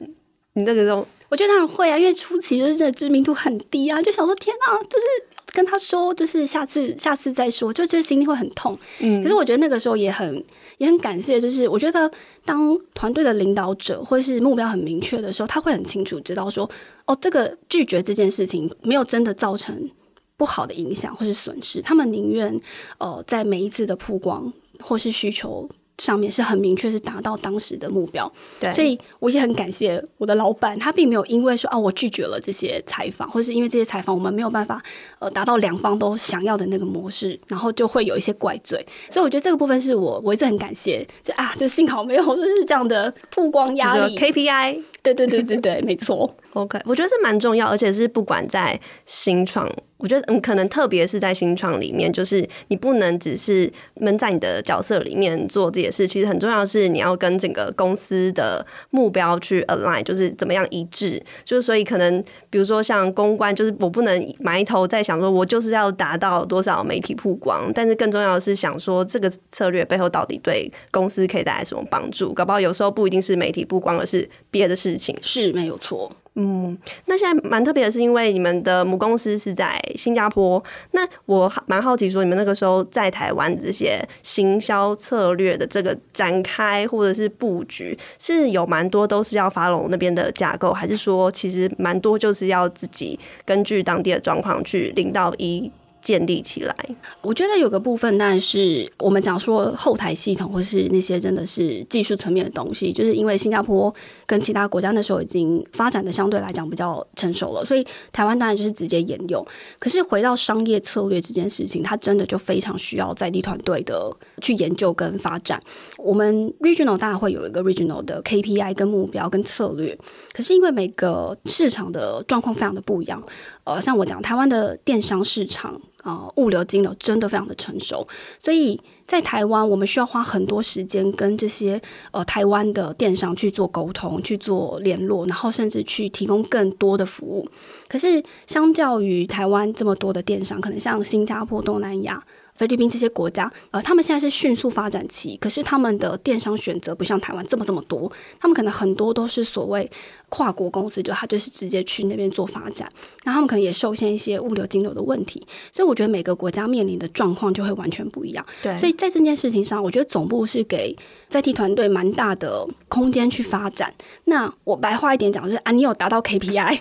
[0.54, 5.04] 你那个时候，我觉得当然会啊，因为初期就是这知名度很低啊，就想说天啊，就是
[5.52, 8.78] 跟他说，就是下次下次再说，就觉得心里会很痛。
[9.00, 10.44] 嗯，可是我觉得那个时候也很
[10.78, 12.10] 也很感谢，就是我觉得
[12.44, 16.70] 当团队的领导者或是目标很明确的时候，他会很清楚知道说，
[17.06, 19.90] 哦，这个拒绝这件事情没有真的造成
[20.36, 22.60] 不好的影响或是损失，他们宁愿
[22.98, 25.68] 呃在每一次的曝光或是需求。
[25.98, 28.30] 上面是很明确，是达到当时的目标。
[28.58, 34.82] 对，所以我也很感谢我的老板，他并没有因为说啊，我拒绝了这些采访，或是因为这些采访我们没有办法
[35.18, 38.84] 呃达到两方都想要的那个模式，然后就会有一些怪罪。
[39.10, 44.82] 所以我觉得这个部分是我我一直很感谢，就啊，就幸好没有 就是这样的曝光压力 KPI。
[45.04, 46.34] 对对对对对，没错。
[46.54, 49.70] OK，我觉得这蛮重要，而且是不管在新创。
[49.96, 56.06] 我觉得嗯，可能特别是在新创里面，就是你不能只是闷在你的角色里面做这些事。
[56.06, 61.22] 其实很重要的是，你要跟整个公司的目标去 align，就是怎么样一致。
[61.44, 67.72] 就是所以可能，比如说像公关，就是我不能埋头在想说，我就是要达到多少媒体曝光。
[67.74, 72.34] 但是更重要的是想说，这个策略背后到底对公司可以带来什么帮助？
[72.34, 76.10] 搞不好有时候不一定是媒体曝光，而是别的事事情，是没有错。
[76.36, 76.76] 嗯，
[77.06, 80.62] 那现在蛮特别的是，因为你们的母公司是在新加坡。
[80.90, 95.70] 那我蛮好奇，说你们那个时候在台湾这些行销策略的这个展开或者是布局，是有蛮多都是要 follow 那边的架构，还是说其实蛮多就是要自己根据当地的状况去零到一？
[96.04, 96.76] 建立起来，
[97.22, 103.90] 我觉得有个部分，但是 我们讲说后台系统或是那些真的是技术层面的东西，就是因为新加坡
[104.26, 109.44] 跟其他国家那时候已经发展的相对来讲比较成熟了，所以台湾当然就是直接沿用。
[109.78, 114.10] 可是回到商业策略这件事情，它真的就非常需要在地团队的
[114.40, 115.60] 去研究跟发展。
[115.98, 119.98] 我们 regional 当然会有一个 regional 的 KPI 跟目标跟策略，
[120.32, 123.22] 可是因为每个市场的状况非常的不一样，
[123.64, 125.80] 呃，像我讲台湾的电商市场。
[126.04, 128.06] 呃，物流金流真的非常的成熟，
[128.38, 131.80] 所以在台湾，我们需要花很多时间跟这些
[132.12, 137.48] 呃台湾的电商去做沟通、去做联络，然后甚至去提供更多的服务。
[137.88, 142.22] 可是，相较于台湾这么多的电商，可能像新加坡、东南亚。
[142.56, 149.90] 菲律宾这些国家，呃，他们现在是迅速发展期，可是他们的电商选择不像台湾这么这么多，他们可能很多都是所谓
[150.28, 152.90] 跨国公司，就他就是直接去那边做发展，
[153.24, 158.44] 那他们可能也受限一些物流金流的问题，所以我觉得每个国家面临的状况就会完全不一样。
[158.62, 160.96] 对，所以在这件事情上，我觉得总部是给
[161.28, 163.92] 在地团队蛮大的空间去发展。
[164.24, 166.78] 那我白话一点讲，就是啊，你有达到 KPI，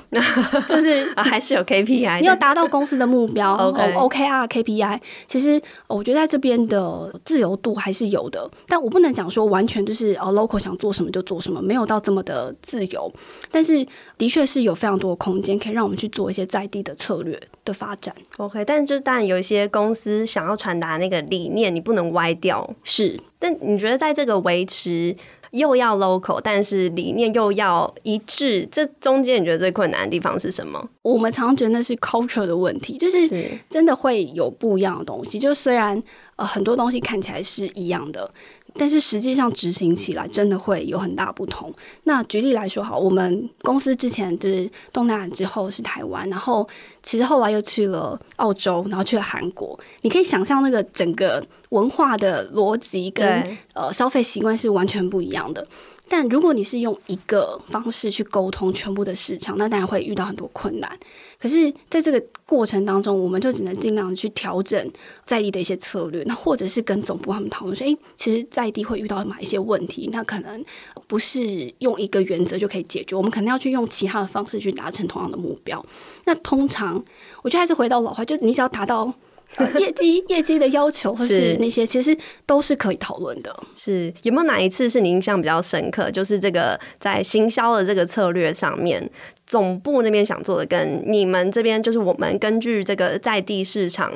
[0.67, 5.61] 就是啊，还是有 KPI，你有达到公司的目标 OK OKR KPI，其实。
[5.87, 13.13] 我觉得在这边的自由度还是有的，但我不能讲说完全就是哦，local 想做什么就做什么，没有到这么的自由。
[13.51, 13.85] 但是
[14.17, 18.13] 的确是有非常多的空间，可以让我们去做一些在地的策略的发展。
[18.37, 22.67] OK，但是就当然有一些公司想要传达那个理念，你不能歪掉。
[22.83, 25.15] 是，但你觉得在这个维持
[25.51, 30.89] 又要 local，但是理念又要一致，这中间你觉得最困难的地方是什么？
[31.01, 35.37] 我们常常觉得那是 culture 的问题，就是真的会有不一样的东西。
[35.37, 36.01] 就虽然
[36.37, 38.31] 呃很多东西看起来是一样的。
[38.75, 41.73] 但是实际上执行起来真的会有很大不同。
[42.03, 46.67] 那举例来说，好，我们公司之前就是东南亚之后是台湾，然后
[47.01, 49.79] 其实后来又去了澳洲，然后去了韩国。
[50.01, 53.25] 你可以想象那个整个文化的逻辑跟
[53.73, 55.65] 呃消费习惯是完全不一样的。
[56.09, 60.99] 但如果你是用一个方式去沟通全部的市场，那当然会遇到很多困难。
[61.43, 64.89] 可是，在这个过程当中，我们就只能尽量去调整
[65.25, 70.63] 在地的一些策略，那或者是跟总部他们讨论说，诶，其实在地会遇到哪一些问题，那可能
[71.05, 75.85] 不是用一个原则就可以解决，我们可能要去用其他的方式去达成同样的目标。
[76.23, 77.03] 那通常，
[77.41, 79.13] 我觉得还是回到老话，就你只要达到。
[79.55, 83.55] 呃、业绩业绩的要求，或是那些，其实都是可以讨论的。
[83.75, 86.09] 是有没有哪一次是你印象比较深刻？
[86.09, 89.07] 就是这个在行销的这个策略上面，
[89.53, 94.11] 总部那边想做的，跟你们这边，就是我们根据这个在地市场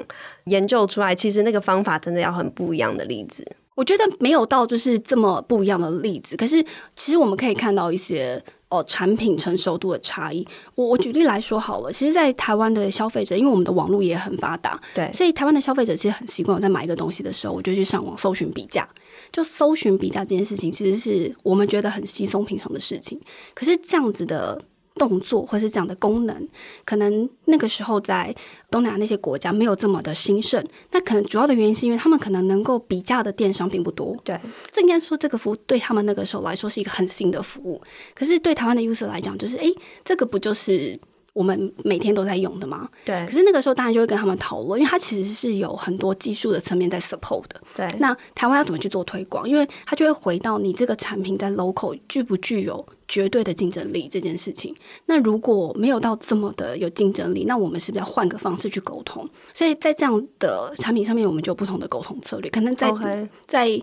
[0.45, 3.45] 研究出来，其实那个方法真的要很不一样的例子。
[3.76, 6.63] 我觉得没有到就是这么不一样的例子，可是
[6.95, 8.43] 其实我们可以看到一些。
[8.69, 10.45] 哦，产品成熟度的差异。
[10.76, 18.86] 我我举例来说好了，其实，在台湾的消费者，因为我们的网络也很发达，对，所以台湾的消费者其实很习惯我在买一个东西的时候，我就去上网搜寻比价。
[19.32, 23.17] 就搜寻比价这件事情，其实是我们觉得很稀松平常的事情。
[23.56, 24.62] 可是这样子的。
[24.98, 26.48] 动作或是这样的功能，
[26.84, 28.36] 可能那个时候在
[28.70, 30.64] 东南亚那些国家没有这么的兴盛。
[30.92, 34.16] 那可能主要的原因是因为他们可能能够比价的电商并不多。
[34.24, 34.40] 对，
[34.72, 37.82] 这应该说这个服务对他们那个时候来说是一个很新的服务。
[38.14, 41.00] 可是对台湾的 user 来讲，就是诶，这个不就是
[41.38, 42.89] 我们每天都在用的嘛？
[43.06, 43.26] 对。
[43.28, 47.62] 可是那个时候当然就会跟他们讨论，因为它其实是有很多技术的层面在 support 的。
[47.76, 47.88] 对。
[48.00, 49.47] 那台湾要怎么去做推广？
[49.47, 52.84] 因为它就会回到你这个产品在 local 具不具有。
[53.10, 59.26] 绝对的竞争力这件事情，那如果没有到这么的有竞争力，那我们是不是要换个方式去沟通？
[59.54, 62.50] 所以在这样的产品上面，我们就有不同的沟通策略。
[62.50, 63.30] 可能在 Okay.
[63.47, 63.82] 在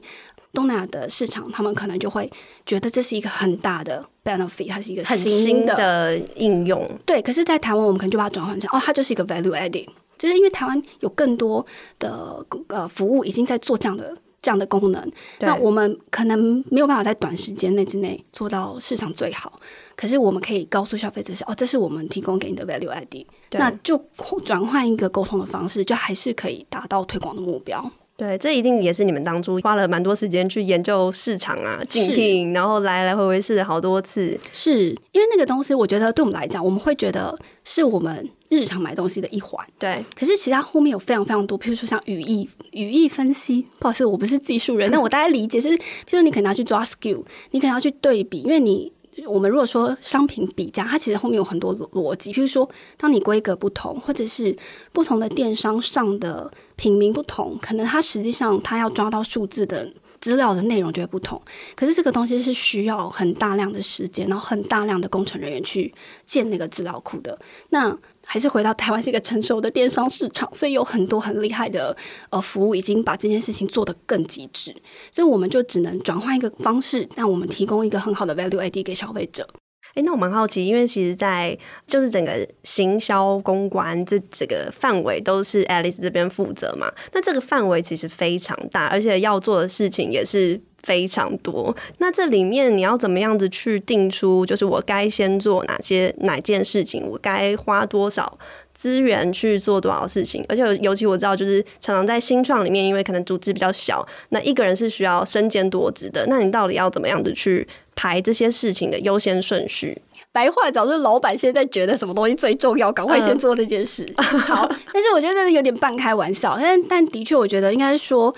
[0.54, 2.30] 东南亚的市场，他们可能就会
[2.64, 6.88] 觉得这是一个很大的 benefit，它是一个新很新的应用。
[7.04, 9.86] 对，可是，在台湾，我们可能就把它转换成哦，它就是一个 value adding，
[10.16, 11.66] 就是因为台湾有更多
[11.98, 14.16] 的呃服务已经在做这样的。
[14.44, 19.58] 这样的功能，那我们可能没有办法在短时间内之内做到市场最好，
[19.96, 23.98] 可是我们可以告诉消费者是哦，这是我们提供给你的 value adding，那就
[24.44, 27.90] 转换一个沟通的方式，就还是可以达到推广的目标。
[28.16, 34.38] 对，这一定也是你们当初花了蛮多时间去研究市场啊，竞聘，然后来来回回试了好多次。
[34.52, 39.66] 是因为那个东西，我觉得对我们来讲，我们会觉得是我们日常买东西的一环。
[39.78, 43.66] 对，可是其他后面有非常非常多，譬如说像语义、语义分析。
[43.80, 48.92] 不好意思，我不是技术人，但我大概理解是，譬如说你可能要去抓 skill，你可能要去对比，因为你。
[49.26, 54.56] 我们如果说商品比价，它其实后面有很多逻辑，譬如说，当你规格不同，或者是
[54.92, 61.40] 不同的电商上的品名不同，可能它实际上它要抓到数字的资料的内容就会不同。
[61.74, 65.94] 可是这个东西是需要很大量的时间，然后很大量的工程人员去
[66.26, 67.38] 建那个资料库的。
[67.70, 71.96] 那还是回到台湾是一个成熟的电商市场，所以有很多很厉害的
[72.30, 74.74] 呃服务已经把这件事情做得更极致，
[75.12, 79.48] 所以我们就只能转换一个方式，让我们提供一个很好的 value add 给消费者。
[79.94, 81.56] 哎，那我蛮好奇，因为其实，在
[81.86, 90.60] 就是整个行销公关这这个范围都是 Alice 这边负责嘛，那这个范围其实非常大，而且要做的事情也是。
[90.84, 98.38] 非常多，那这里面你要怎么样子去定出，就是我该先做哪些哪件事情，我该花多少
[98.74, 107.66] 资源去做多少事情，而且尤其我知道，就是常常在新创里面，因为可能组织比较小，那一个人是需要身兼多职的，那你到底要怎么样子去
[107.96, 110.02] 排这些事情的优先顺序？
[110.32, 114.04] 白话讲就是老板现在觉得什么东西最重要，赶快先做那件事。
[114.16, 118.34] 嗯、 好，但是我觉得有点半开玩笑，但但的确，我觉得应该说。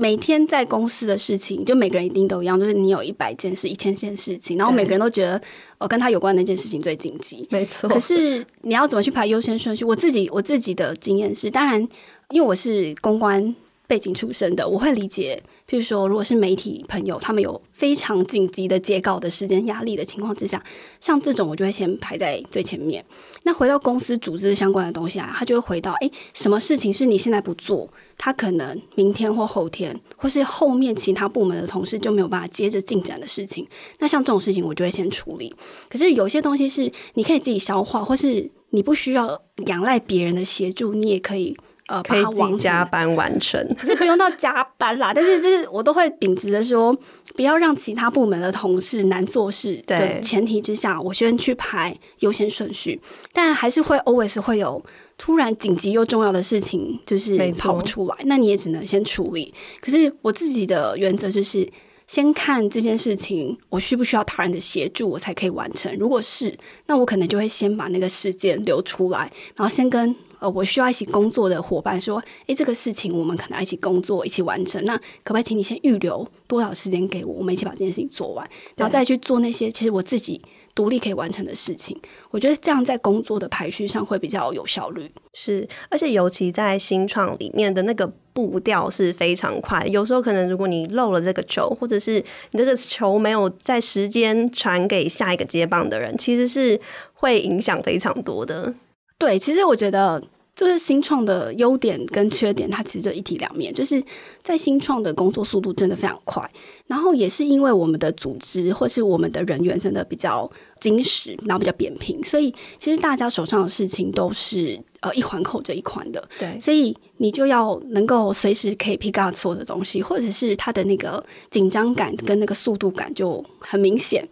[0.00, 5.38] 每天在公司的事情，就每个人一定都一样，就是你有一百件事、一千件事情，然后每个人都觉得，
[5.76, 7.46] 哦，跟他有关的那件事情最紧急。
[7.50, 7.86] 没错。
[7.86, 9.84] 可是你要怎么去排优先顺序？
[9.84, 11.86] 我自己我自己的经验是，当然，
[12.30, 13.54] 因为我是公关
[13.86, 15.42] 背景出身的，我会理解。
[15.70, 20.60] 譬如说，如果是媒体朋友，他们有非常紧急的截稿的时间压力的情况之下，
[21.00, 23.04] 像这种我就会先排在最前面。
[23.44, 33.64] 那回到公司组织相关的东西啊，他就会回到：诶，什么事情是你现在不做，他可能明天或后天，或是后面其他部门的同事就没有办法接着进展的事情。
[34.00, 35.54] 那像这种事情，我就会先处理。
[35.88, 41.56] 可是有些东西是你可以自己消化，或是你不需要仰赖别人的协助，你也可以。
[41.90, 45.12] 呃，可以自己加班完成， 可是不用到加班啦。
[45.12, 46.96] 但是就是我都会秉持着说，
[47.34, 53.00] 不要让其他部门的同事难做事的前提之下，我先去排优先顺序。
[53.32, 54.80] 但还是会 always 会有
[55.18, 59.52] 突然紧急又重要的事情，就是跑出来，那你也只能先处理。
[59.80, 61.68] 可是我自己的原则就是，
[62.06, 65.92] 先看这件事情我需不需要他人的协助，我才可以完成。
[65.98, 70.14] 如果是，那我可能就会先把那个事件留出来，然后先跟。
[70.40, 74.82] 呃，我需要一起工作的伙伴说，诶，这个事情我们可能要一起工作，一起完成。
[74.84, 80.40] 那可不可以请你先预留多少时间给我，我们一起把这件事情做完，然后再去做那些其实我自己
[80.74, 82.00] 独立可以完成的事情。
[82.30, 85.10] 我觉得这样在工作的排序上会比较有效率。
[85.34, 89.84] 是，而且尤其在新创里面的那个步调是非常快。
[89.86, 96.80] 有时候可能如果你漏了这个球，或者是你这个球没有在时间传给下一个接棒的人，其实是
[97.12, 98.72] 会影响非常多的。
[99.20, 100.20] 对，其实我觉得
[100.56, 103.72] 就是新创的优点跟缺点，它其实就一体两面。
[103.72, 104.02] 就是
[104.42, 106.42] 在新创的工作速度真的非常快，
[106.86, 116.28] 然后也是因为我们的组织或是我们的人员真的比较精实，然后比较扁平，所以其实大家手上的事情都是呃一环扣着一环的。
[116.38, 124.26] 对，所以你就要能够随时可以 pick up 所有的东西，或者是它的那个紧张感跟那个速度感就很明显。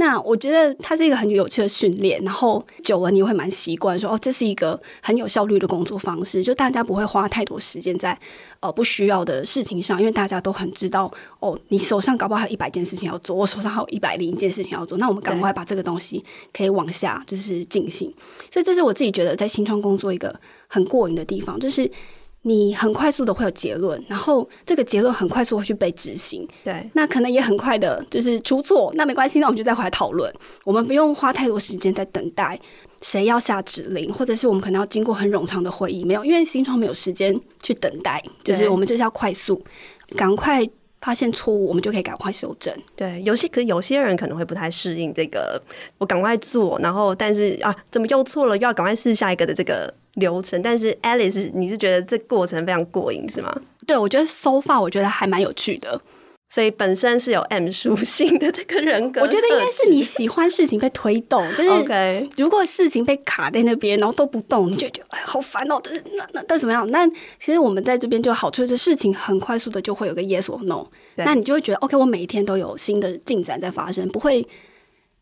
[0.00, 8.16] 那我觉得它是一个很有趣的训练，然后久了你会蛮习惯说哦，这是一个很有效率的工作方式，就大家不会花太多时间在
[8.60, 18.14] 呃不需要的事情上，因为大家都很知道哦，你手上搞不好有一百件事情要做，我手上还有一百零一件事情要做，那我们赶快把这个东西可以往下就是进行，
[18.52, 21.90] 所以这是我自己觉得在新创工作一个很过瘾的地方，就是。
[22.48, 26.48] 你很快速的会有结论，然后这个结论很快速会去被执行。
[26.64, 30.32] 对，那可能也很快的，就是出错，那没关系，那我们就再回来讨论。
[30.64, 32.58] 我们不用花太多时间在等待
[33.02, 39.62] 谁要下指令，或者是我们可能要经过很冗长的会议，没有，因为新创没有时间去等待，就是我们就是要快速，
[40.16, 40.66] 赶快
[41.02, 42.74] 发现错误，我们就可以赶快修正。
[42.96, 45.60] 对，有些可有些人可能会不太适应这个，
[45.98, 49.92] 我赶快做，然后但是啊，怎么又错了，又要赶快试下一个的这个。
[50.18, 53.54] 流程，但是 Alice，你是觉得这过程非常过瘾是吗？
[53.86, 55.98] 对，我觉得 so far 我觉得还蛮有趣的，
[56.48, 62.28] 所以本身是有 M 属性的这个人格，我觉得应该是你喜欢事情被推动，就是 OK。
[62.36, 65.80] 如果事情被卡在那边，然后都不动，你就觉得哎，好烦哦。
[65.82, 66.86] 但是那那但怎么样？
[66.90, 67.06] 那
[67.40, 74.46] 其实我们在这边就好处，就是事情很快速的就会有个 yes or no，那你就会觉得 OK，我每一天都有新的进展在发生，不会。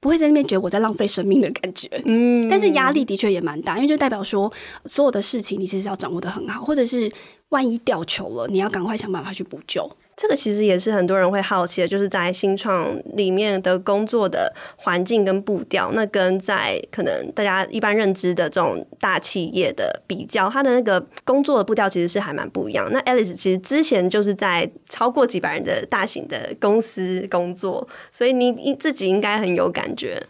[0.07, 4.51] 不会在那边觉得我在浪费生命的感觉，嗯，但是压力的确也蛮大，因为就代表说
[4.85, 7.11] 所有的事情你其实要掌握的很好，或者是
[7.51, 9.89] 万一掉球了，你要赶快想办法去补救。
[10.17, 22.91] 这个其实也是很多人会好奇的，就是在新创里面的工作的环境跟步调，那跟在可能大家一般认知的这种大企业的比较，它的那个工作的步调其实是还蛮不一样。
[22.91, 30.27] 那 Alice 其实之前就是在超过几百人的大型的公司工作，所以你你自己应该很有感觉。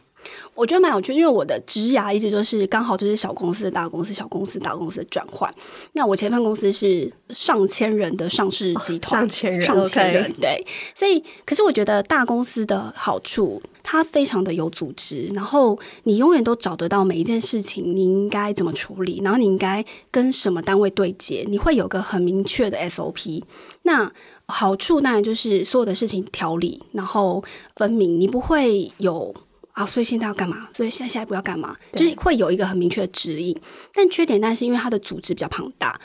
[0.57, 5.53] 我觉得蛮有趣，因为我的职涯一直就是刚好就是小公司、大公司、小公司、大公司的转换。
[5.93, 10.67] 那我前份公司是上千人的上市集团，上千人，上千人对。
[10.95, 23.43] 所以，可是我觉得大公司的好处，它非常的有组织，然后你永远都找得到每一件事情你应该怎么处理，然后你应该跟什么单位对接，你会有个很明确的 SOP。
[23.83, 24.11] 那
[24.47, 27.45] 好处当然就是所有的事情条理，然后
[27.77, 29.35] 分明，你不会有。
[29.77, 30.67] 啊，所以现在要干嘛？
[30.73, 31.77] 所以现在下一步要干嘛？
[31.93, 33.55] 就是会有一个很明确的指引。
[33.93, 36.01] 但缺点，但是因为它的组织比较庞大，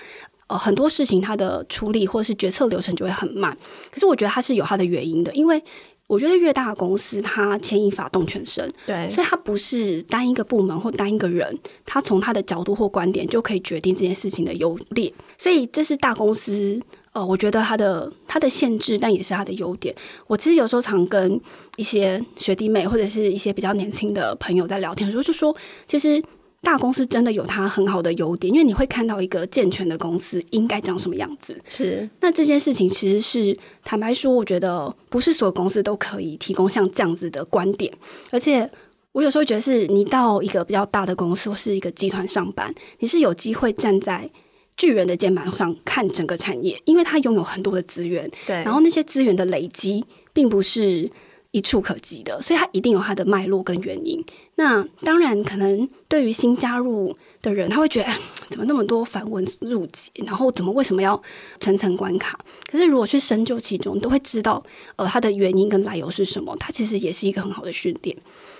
[0.47, 3.57] 呃，很多事情它的处理或者是决策流程就会很慢。
[3.89, 5.63] 可是我觉得它是有它的原因的，因为
[6.07, 15.13] 我觉得越大的公司，它牵一发动全身，对，所以它不是单一个部门或单一个人，他从他的角度或观点就可以决定这件事情的优劣。
[15.37, 16.81] 所以这是大公司。
[17.13, 19.93] 呃，我觉得它的它的限制，但也是它的优点。
[20.27, 21.39] 我其实有时候常跟
[21.75, 25.53] 一些学弟妹或者是一些比较年轻的朋友在聊天的时候，就说，
[25.85, 26.23] 其实
[26.61, 31.59] 大公司真的有它很好的优点，因为你会看到一个健全的公司应该长什么样子。
[31.67, 37.93] 是，那这件事情其实是坦白说，我觉得不是所有公司都可以提供像这样子的观点。
[38.29, 38.69] 而且
[39.11, 44.29] 我有时候觉得，是你到一个比较大的公司或是一个集团上班，你是有机会站在。
[44.81, 50.03] 巨人的肩膀上看整个产业，因为它拥有很多的资源，对，然后那些资源的累积
[50.33, 51.07] 并不是
[51.51, 54.25] 一触可及的，所以它一定有它的脉络跟原因。
[54.55, 58.17] 那当然，可能对于新加入的人，他会觉得，哎，
[58.49, 61.21] 怎么那么多繁文缛节，然后怎么为什么要
[61.59, 62.39] 层层关卡？
[62.65, 64.63] 可是如果去深究其中，都会知道，
[64.95, 66.57] 呃，它的原因跟来由是什么。
[66.59, 68.17] 它其实也是一个很好的训练。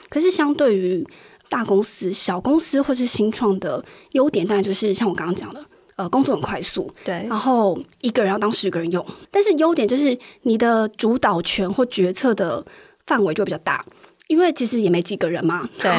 [0.08, 1.04] 可是相对于
[1.50, 5.66] 大公司、小公司或是新创的优点，当然就是像我刚刚讲的。
[6.02, 12.66] 呃，工作很快速，对，然后一个人要当十个人用，但是优点就是你的主导权或决策的
[13.06, 13.86] 范围就比较大，
[14.26, 15.92] 因为其实也没几个人嘛，对。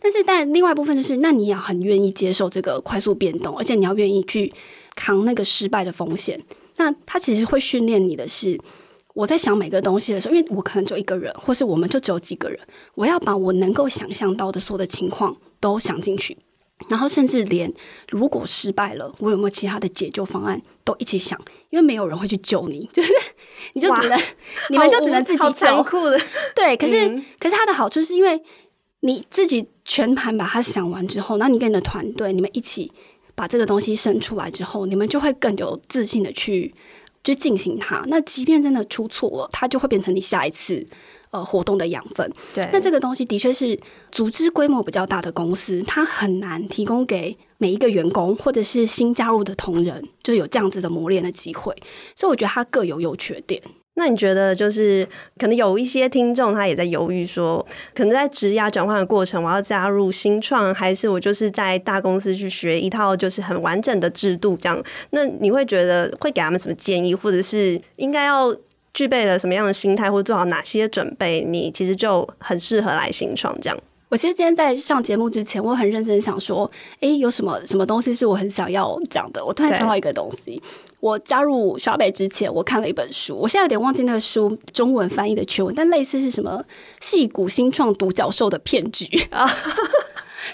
[0.00, 4.50] 但是，但另外一部分就是，那你要很愿意接受这个快速变动，而且你要愿意去
[4.94, 6.42] 扛那个失败的风险。
[6.76, 8.58] 那他其实会训练你的是，
[9.12, 12.58] 我在想每个东西的时候，因为我可能就一个人，或是我们就只有几个人，
[12.94, 16.38] 我要把我能够想象到的所有的情况都想进去。
[16.88, 17.72] 然后甚至连
[18.10, 23.12] 如果失败了，我有没有其他的解救方案都一起想，因为没有人会去救你， 就是
[23.72, 24.18] 你就只能
[24.70, 25.50] 你们就只能自己救。
[25.50, 26.20] 残酷的，
[26.54, 26.76] 对。
[26.76, 28.40] 可是、嗯、可是它的好处是因为
[29.00, 32.92] 你自己全盘把它想完之后，然后你跟你的团队，你们一起
[33.34, 36.74] 把这个东西生出来之后，你们就会更有自信的去
[37.24, 38.04] 去进行它。
[38.06, 40.86] 那即便真的出错了，它就会变成你下一次。
[41.36, 42.32] 呃，活动的养分。
[42.54, 43.78] 对，那这个东西的确是
[44.10, 51.74] 组织规模比较大的公司，它很难提供给每一个员工或者是新加入的同仁，就有这样子的磨练的机会。
[52.14, 53.60] 所以我觉得它各有优缺点。
[53.98, 55.08] 那你觉得，就是
[55.38, 64.82] 可能有一些听众他也在犹豫说，可能在职涯转换的过程，我要加入新创，还是我就是在大公司去学一套就是很完整的制度这样？
[65.10, 68.54] 那你会觉得会给他们什么建议，或者是应该要？
[68.96, 73.78] 具备了什么样的心态，或做好哪些准备，你其实就很适合来新创这样。
[74.08, 76.70] 我其实今天在上节目之前，我很认真想说，
[77.00, 79.44] 哎，有什么什么东西是我很想要讲的？
[79.44, 80.62] 我突然想到一个东西。
[81.00, 86.64] 我加入刷贝之前，我看了一本书，我现在有点忘记那个书中文翻译的全文，但类似是什么
[87.02, 89.46] “戏骨新创独角兽的骗局 ”啊，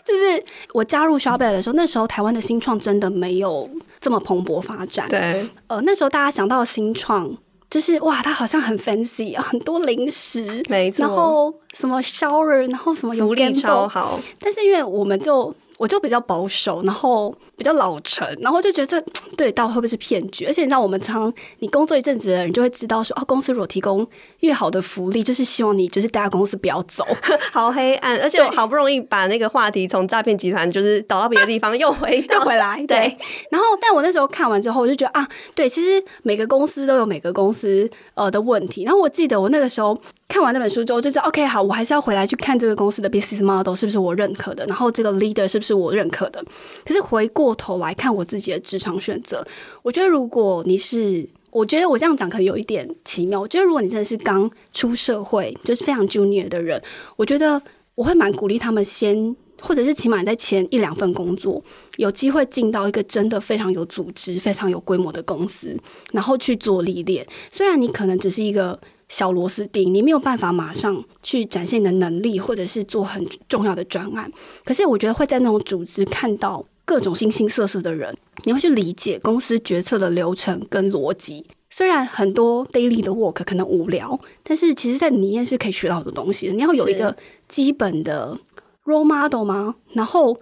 [0.04, 3.70] 就是我加入刷贝的时候，那时候台湾的新创真的没有
[4.00, 5.08] 这么蓬勃发展。
[5.08, 7.36] 对，呃，那时候大家想到新创。
[7.72, 17.34] 就是哇，它好像很 fancy 啊，很多零食，没错，然后什么 shower，然后什么有福利超好，但是因为我们就我就比较保守，然后。
[17.54, 19.00] 比较老成，然后就觉得这
[19.36, 20.44] 对到会不会是骗局？
[20.46, 24.04] 而且你知道，我们常你工作一阵子的人就会知道说，哦，公司如果提供
[24.40, 27.06] 越好的福利，就是希望你就是大家公司不要走，
[27.52, 28.18] 好黑暗。
[28.20, 32.84] 而且我好不容易把那个话题从诈骗集团就是导到别的地方，又回 又回来。
[32.88, 33.16] 对，
[33.50, 38.82] 然后但我那时候看完之后，我就觉得啊，对，其实每个公司都有每个公司呃的问题。
[38.82, 39.96] 然后我记得我那个时候
[40.32, 46.44] 看完那本书之后，就知道 OK，好，我还是要回来去看这个公司的 business model 是不是我认可的，然后这个 leader 是不是我认可的。
[46.84, 47.54] 可是回过。
[47.54, 49.46] 头来看我自己的职场选择，
[49.82, 53.38] 我觉得如果你是，我觉得我这样讲可能有一点奇妙。
[53.38, 56.82] 我觉得如果你真的是刚出社会，就是非常 junior 的人，
[57.14, 57.60] 我觉得
[57.94, 61.62] 我会蛮鼓励他们先或者是起码在前一两份工作，
[61.98, 65.78] 有机会进到一个真的非常有组织、非常有规模的公司，
[66.10, 67.24] 然后去做历练。
[67.50, 68.76] 虽然你可能只是一个
[69.12, 74.32] 小螺丝钉，你没有办法马上去展现你的能力，或者是做很重要的专案，
[74.64, 81.44] 可是我觉得会在那种组织看到各种形形色色的人，你会去理解公司决策的流程跟逻辑。
[81.68, 86.54] 虽然很多 daily 的 work 可能无聊，但是其实在里面是可以学到很多东西的。
[86.54, 87.14] 你要有一个
[87.46, 88.38] 基本的
[88.86, 89.74] role model 吗？
[89.92, 90.40] 然后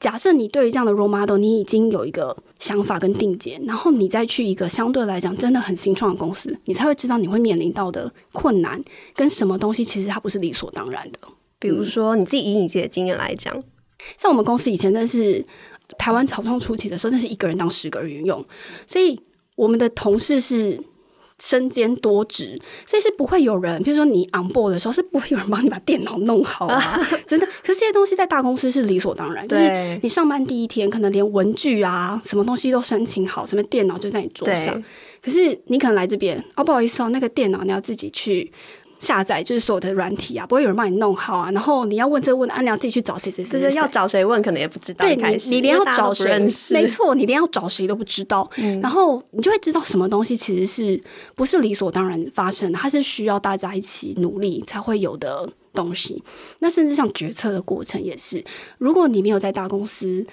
[0.00, 8.82] 假设你对于这样的 role model，你已经有一个想法跟定见，然后你再去一个相对来讲真的很新创的公司，你才会知道你会面临到的困难
[9.14, 11.18] 跟什么东西，其实它不是理所当然的。
[11.58, 13.54] 比如说，你自己以你自己的经验来讲，
[14.18, 15.44] 像我们公司以前真的是
[15.98, 18.44] 台湾草创初期的时候，真是一个人当十个人用，
[18.86, 19.20] 所以。
[19.56, 20.78] 我们的同事是
[21.38, 27.46] 身兼多职，所以是不会有人，比如说你 on board 的时候，是不会有人帮你把电脑弄好啊， 真的。
[27.62, 34.82] 可是这些东西在大公司是理所当然，就是你上班第一天，可能连文具啊，什么东西都申请好，什么电脑就在你桌上。
[35.22, 38.50] 可是你可能来这边，哦，不好意思哦，那个电脑你要自己去。
[38.98, 41.50] 下载就是所有的软体啊，不会有人帮你弄好啊。
[41.50, 43.60] 然后你要问这个问，啊，你要自己去找谁谁谁。
[43.60, 45.06] 就是要找谁问，可能也不知道。
[45.06, 46.38] 对，你你连要找谁，
[46.72, 48.48] 没错，你连要找谁都不知道。
[48.56, 48.80] 嗯。
[48.80, 51.00] 然后你就会知道什么东西其实是
[51.34, 56.22] 不是理所当然发生的，它是需要大家一起努力才会有的东西。
[56.60, 58.44] 那甚至像决策的过程也是，
[58.78, 60.26] 如果你没有在大公司。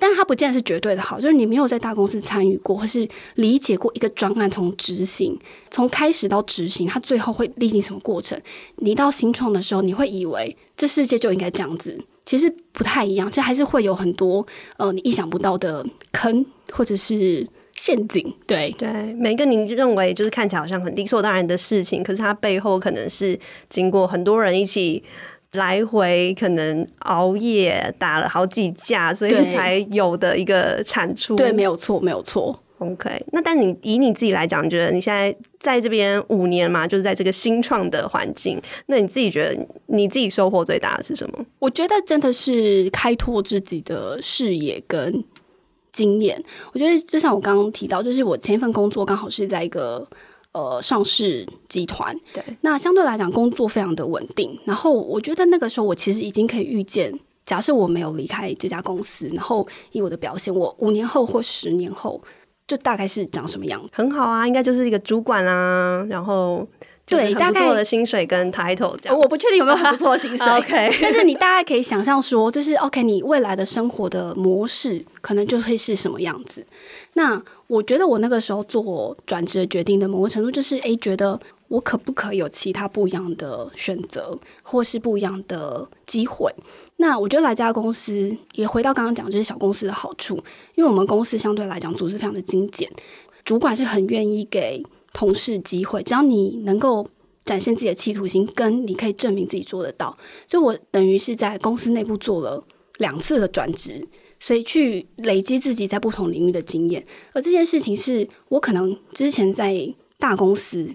[0.00, 5.38] 但是它不见得是绝对的好，就是你没有在大公司参与过，或是理解过一个专案从执行，
[5.70, 8.40] 从开始到执行，它最后会历经什么过程？
[8.76, 14.46] 你到新创的时候，你会以为这世界就应该这样子，其实不太一样，其实还是会有很多
[14.78, 18.34] 呃你意想不到的坑或者是陷阱。
[18.46, 23.38] 对对，每个你认为就是看起来好像很理所当然的事情，可是它背后可能是
[23.68, 25.04] 经过很多人一起。
[25.52, 31.34] 来回可能熬夜打了好几架，所以才有的一个产出。
[31.34, 32.62] 对，没有错，没有错。
[32.78, 41.44] OK，那但你以你自己来讲，你觉得你现在在这边五年嘛，就是在这个新创的环境，那你自己觉得你自己收获最大的是什么？
[41.58, 45.22] 我觉得真的是开拓自己的视野跟
[45.92, 46.42] 经验。
[46.72, 50.08] 我觉得就像我刚刚提到，就是我前一份工作刚好是在一个。
[50.52, 54.58] 呃，上市集团，对，那相对来讲工作非常的稳定。
[54.64, 57.12] 然后我觉得那个时候我其实已经可以预见，
[57.44, 62.20] 假设我没有离开这家公司，然后以我的表现，我五年后或十年后
[62.66, 63.80] 就大概是长什么样。
[63.92, 66.66] 很好啊，应该就是一个主管啊，然后。
[67.10, 70.46] 对，大概的薪水跟 title 这样，我不确定有没有很不错的薪水。
[70.56, 76.64] OK， 但是你大概可以想象说，就是 OK，你未来的生活的模式可能就会是什么样子。
[77.14, 81.38] 那我觉得我那个时候做转职的决定的某个程度，就是诶，觉得
[81.68, 86.54] 我可不可以有其他不一样的选择，或是不一样的机会？
[86.96, 90.36] 那我觉得来这家公司也回到刚刚讲，就是小公司的好处，
[90.76, 92.88] 因为我们公司相对来讲组织非常的精简，
[93.44, 94.82] 主管是很愿意给。
[95.12, 97.06] 同事机会，只要你能够
[97.44, 100.16] 展现自己的企图心，跟你可以证明自己做得到，
[100.48, 102.62] 所以我等于是在公司内部做了
[102.98, 104.06] 两次的转职，
[104.38, 107.04] 所以去累积自己在不同领域的经验。
[107.32, 110.88] 而这件事情是我可能之前在大公司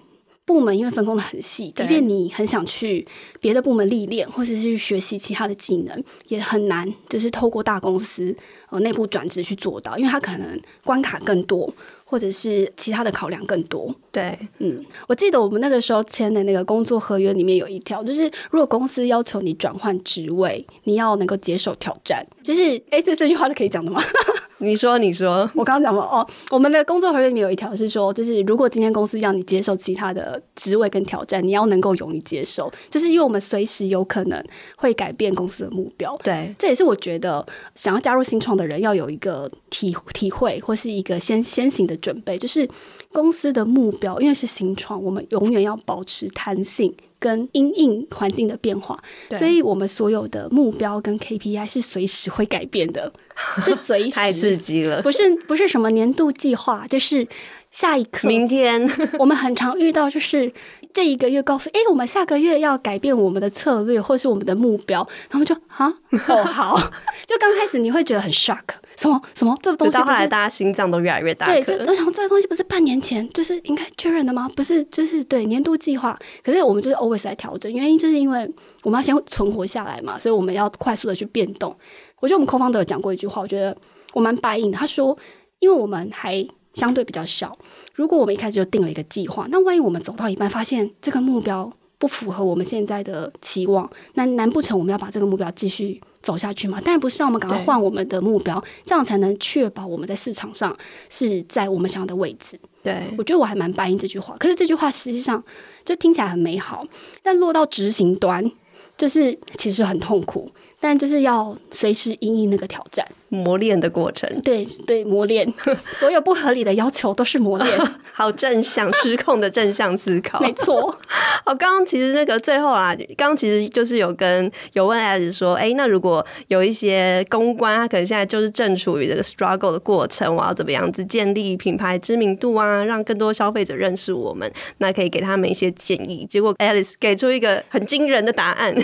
[0.44, 3.06] 部门，因为分工的很细，即便你很想去
[3.40, 8.34] 别的部门历练，或者是去学习其他的技能，也很难，就是透过大公司
[8.70, 11.70] 呃内部转职去做到，因为它可能关卡更多。
[12.08, 22.24] 或者是其他的考量更多，对，嗯，我记得我们那个时候签的那个工作合约里面有一条，就是如果公司要求你转换职位，你要能够接受挑战。
[22.44, 24.00] 就是，哎，这这句话是可以讲的吗？
[24.58, 26.26] 你说，你说，我刚刚讲了哦。
[26.50, 34.42] 我们的工作合约里面有一条是说，就是如果今天公司让你接受其他的职位跟挑战，你要能够勇于接受，就是因为我们随时有可能
[34.78, 36.16] 会改变公司的目标。
[36.24, 37.44] 对，这也是我觉得
[37.74, 42.68] 想要加入新创的人要有一个体体会或是一个先先行的准备，就是
[43.12, 46.94] 公司的目标，因为是新创，我们永远要保持弹性。
[47.18, 53.10] 跟因应环境的变化，所以我们所有的目标跟 KPI 是随时会改变的，
[53.64, 54.14] 是随时。
[54.14, 57.26] 太刺激了，不是不是什么年度计划，就是
[57.70, 58.86] 下一刻，明天。
[59.18, 60.52] 我们很常遇到，就是
[60.92, 65.88] 这一个月告诉，哎，我们下个月要改变我们的策略，或是我们的目标，然后就啊，
[66.28, 66.78] 哦好，
[67.26, 68.60] 就刚开始你会觉得很 shock。
[68.96, 69.56] 什么什么？
[69.62, 71.46] 这个东西到后来大家心脏都越来越大。
[71.46, 74.48] 对，就我想这个东西不是半年前就是应该确认的吗？
[74.56, 76.18] 不是，就是对年度计划。
[76.42, 78.50] 可是我们就是 always 来调整，原因就是因为
[78.82, 81.76] 我们要先存活下来嘛，所以我们要快速的去变动。
[82.20, 83.76] 我觉得我们 co-founder 有讲过一句话，我觉得
[84.14, 84.78] 我蛮 buy in 的。
[84.78, 85.16] 他说，
[85.58, 87.56] 因为我们还相对比较小，
[87.94, 96.80] 如果我们一开始就定了一个计划，那万一我们走到一半发现这个目标不符合我们现在的期望，那难不成我们要把这个目标继续走下去吗？
[96.80, 100.76] 当然不是，让我们赶快换我们的目标，这样才能确保我们在市场上
[101.08, 102.58] 是在我们想要的位置。
[102.82, 105.42] 对，我觉得我还蛮白应这句话，可是这句话实际上
[105.84, 106.86] 就听起来很美好，
[107.22, 108.50] 但落到执行端，
[108.96, 110.50] 就是其实很痛苦。
[110.78, 114.30] 但就是要随时应应那个挑战，磨练的过程。
[114.42, 115.52] 对对，磨练，
[115.92, 117.78] 所有不合理的要求都是磨练。
[118.12, 120.96] 好正向，失控的正向思考，没错。
[121.44, 134.50] 好， 刚刚其实那个最后啊，刚刚其实就是有跟有问 Alice 说，哎、欸，那如果有一些公关，他可能现在就是正处于这个 struggle 的过程，我要怎么样子建立品牌知名度啊，让更多消费者认识我们？
[134.78, 136.26] 那可以给他们一些建议。
[136.30, 138.74] 结果 Alice 给出一个很惊人的答案。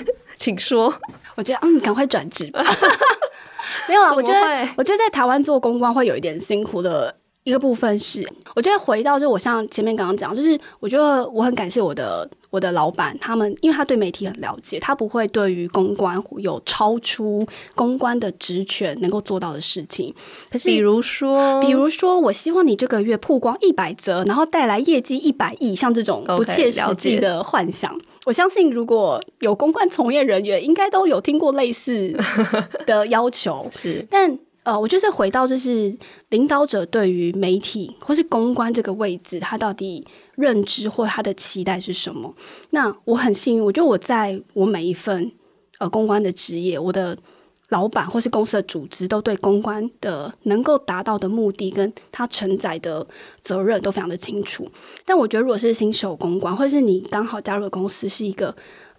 [0.42, 0.92] 请说，
[1.36, 2.60] 我觉得嗯，赶快转职吧。
[3.88, 7.14] 没有啊，我觉得我觉得在台湾做公关会有一点辛苦的
[7.44, 20.12] 一个部分是，我觉得回到就我像前面刚刚讲，就是我觉得我很感谢我的我的老板，他们因为他对媒体很了解，他不会对于公关有超出公关的职权能够做到的事情。
[20.50, 27.96] 可是比如说，比如说，我希望你这个月曝光一百则，然后带来业绩一百亿，像这种不切实际的幻想。
[27.96, 32.16] Okay, 我相信，如果有公关从业人员，应该都有听过类似
[32.86, 33.68] 的 要求。
[33.72, 35.96] 是，但呃，我就是回到，就是
[36.28, 40.06] 领导者对于媒体或是公关这个位置，他到底
[40.36, 42.34] 认知或他的期待是什么？
[42.70, 45.32] 那我很幸运，我觉得我在我每一份
[45.78, 47.16] 呃公关的职业，我的。
[47.72, 53.04] 老板或是公司的组织都对公关的能够达到的目的跟他承载的
[53.40, 54.70] 责任都非常的清楚。
[55.06, 58.54] 但我觉得，如果是新手公关，或是你刚好加入的公司是一个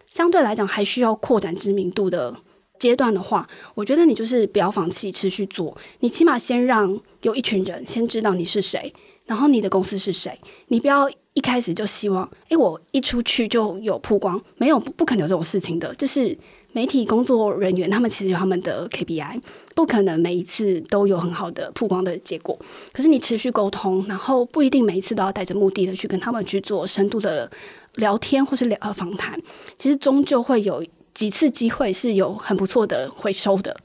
[0.10, 2.36] 相对来讲还需要扩展知名度的
[2.80, 5.78] 阶段的话，我觉得你就是不要放弃，持续做。
[6.00, 8.92] 你起码先让有一群人先知道你是谁，
[9.28, 10.36] 然后你的公司是谁。
[10.70, 16.36] 你不要一开始就希望，诶，我一出去就有曝光，没有，不可能有这种事情的，就是。
[16.74, 19.40] 媒体工作人员，他们其实有他们的 KPI，
[19.74, 22.60] 不可能每一次都有很好的曝光的结果。
[22.92, 27.50] 可是你持续沟通，然后不一定每一次都要带着目的的去跟他们去做深度的
[27.96, 29.40] 聊天或是聊访谈，
[29.78, 33.76] 其实终究会有几次机会是有很不错的回收的。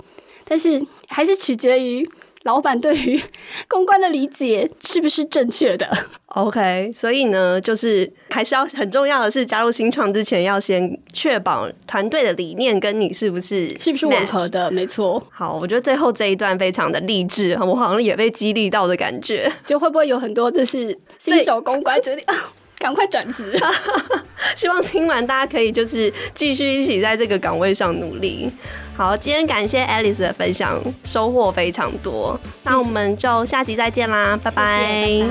[0.45, 2.05] 但是还是取决于。
[2.45, 3.20] 老板对于
[3.66, 5.86] 公关的理解是不是正确的
[6.28, 14.70] ？OK，所以呢，就是还是要很重要的是，加入新创之前要先确保团队的理念跟你是不是是不是吻合的。
[14.70, 15.22] 没错。
[15.30, 19.51] 好，我觉得最后这一段非常的励志，我好像也被激励到的感觉。
[19.66, 22.34] 就会不会有很多就是新手公关决定啊，
[22.78, 23.52] 赶快转职？
[24.54, 28.50] 希望听完大家可以就是继续一起在这个岗位上努力。
[28.96, 32.38] 好，今天感谢 Alice 的分享，收获非常多。
[32.62, 34.38] 那我们就下集再见啦。
[34.42, 35.22] 拜拜。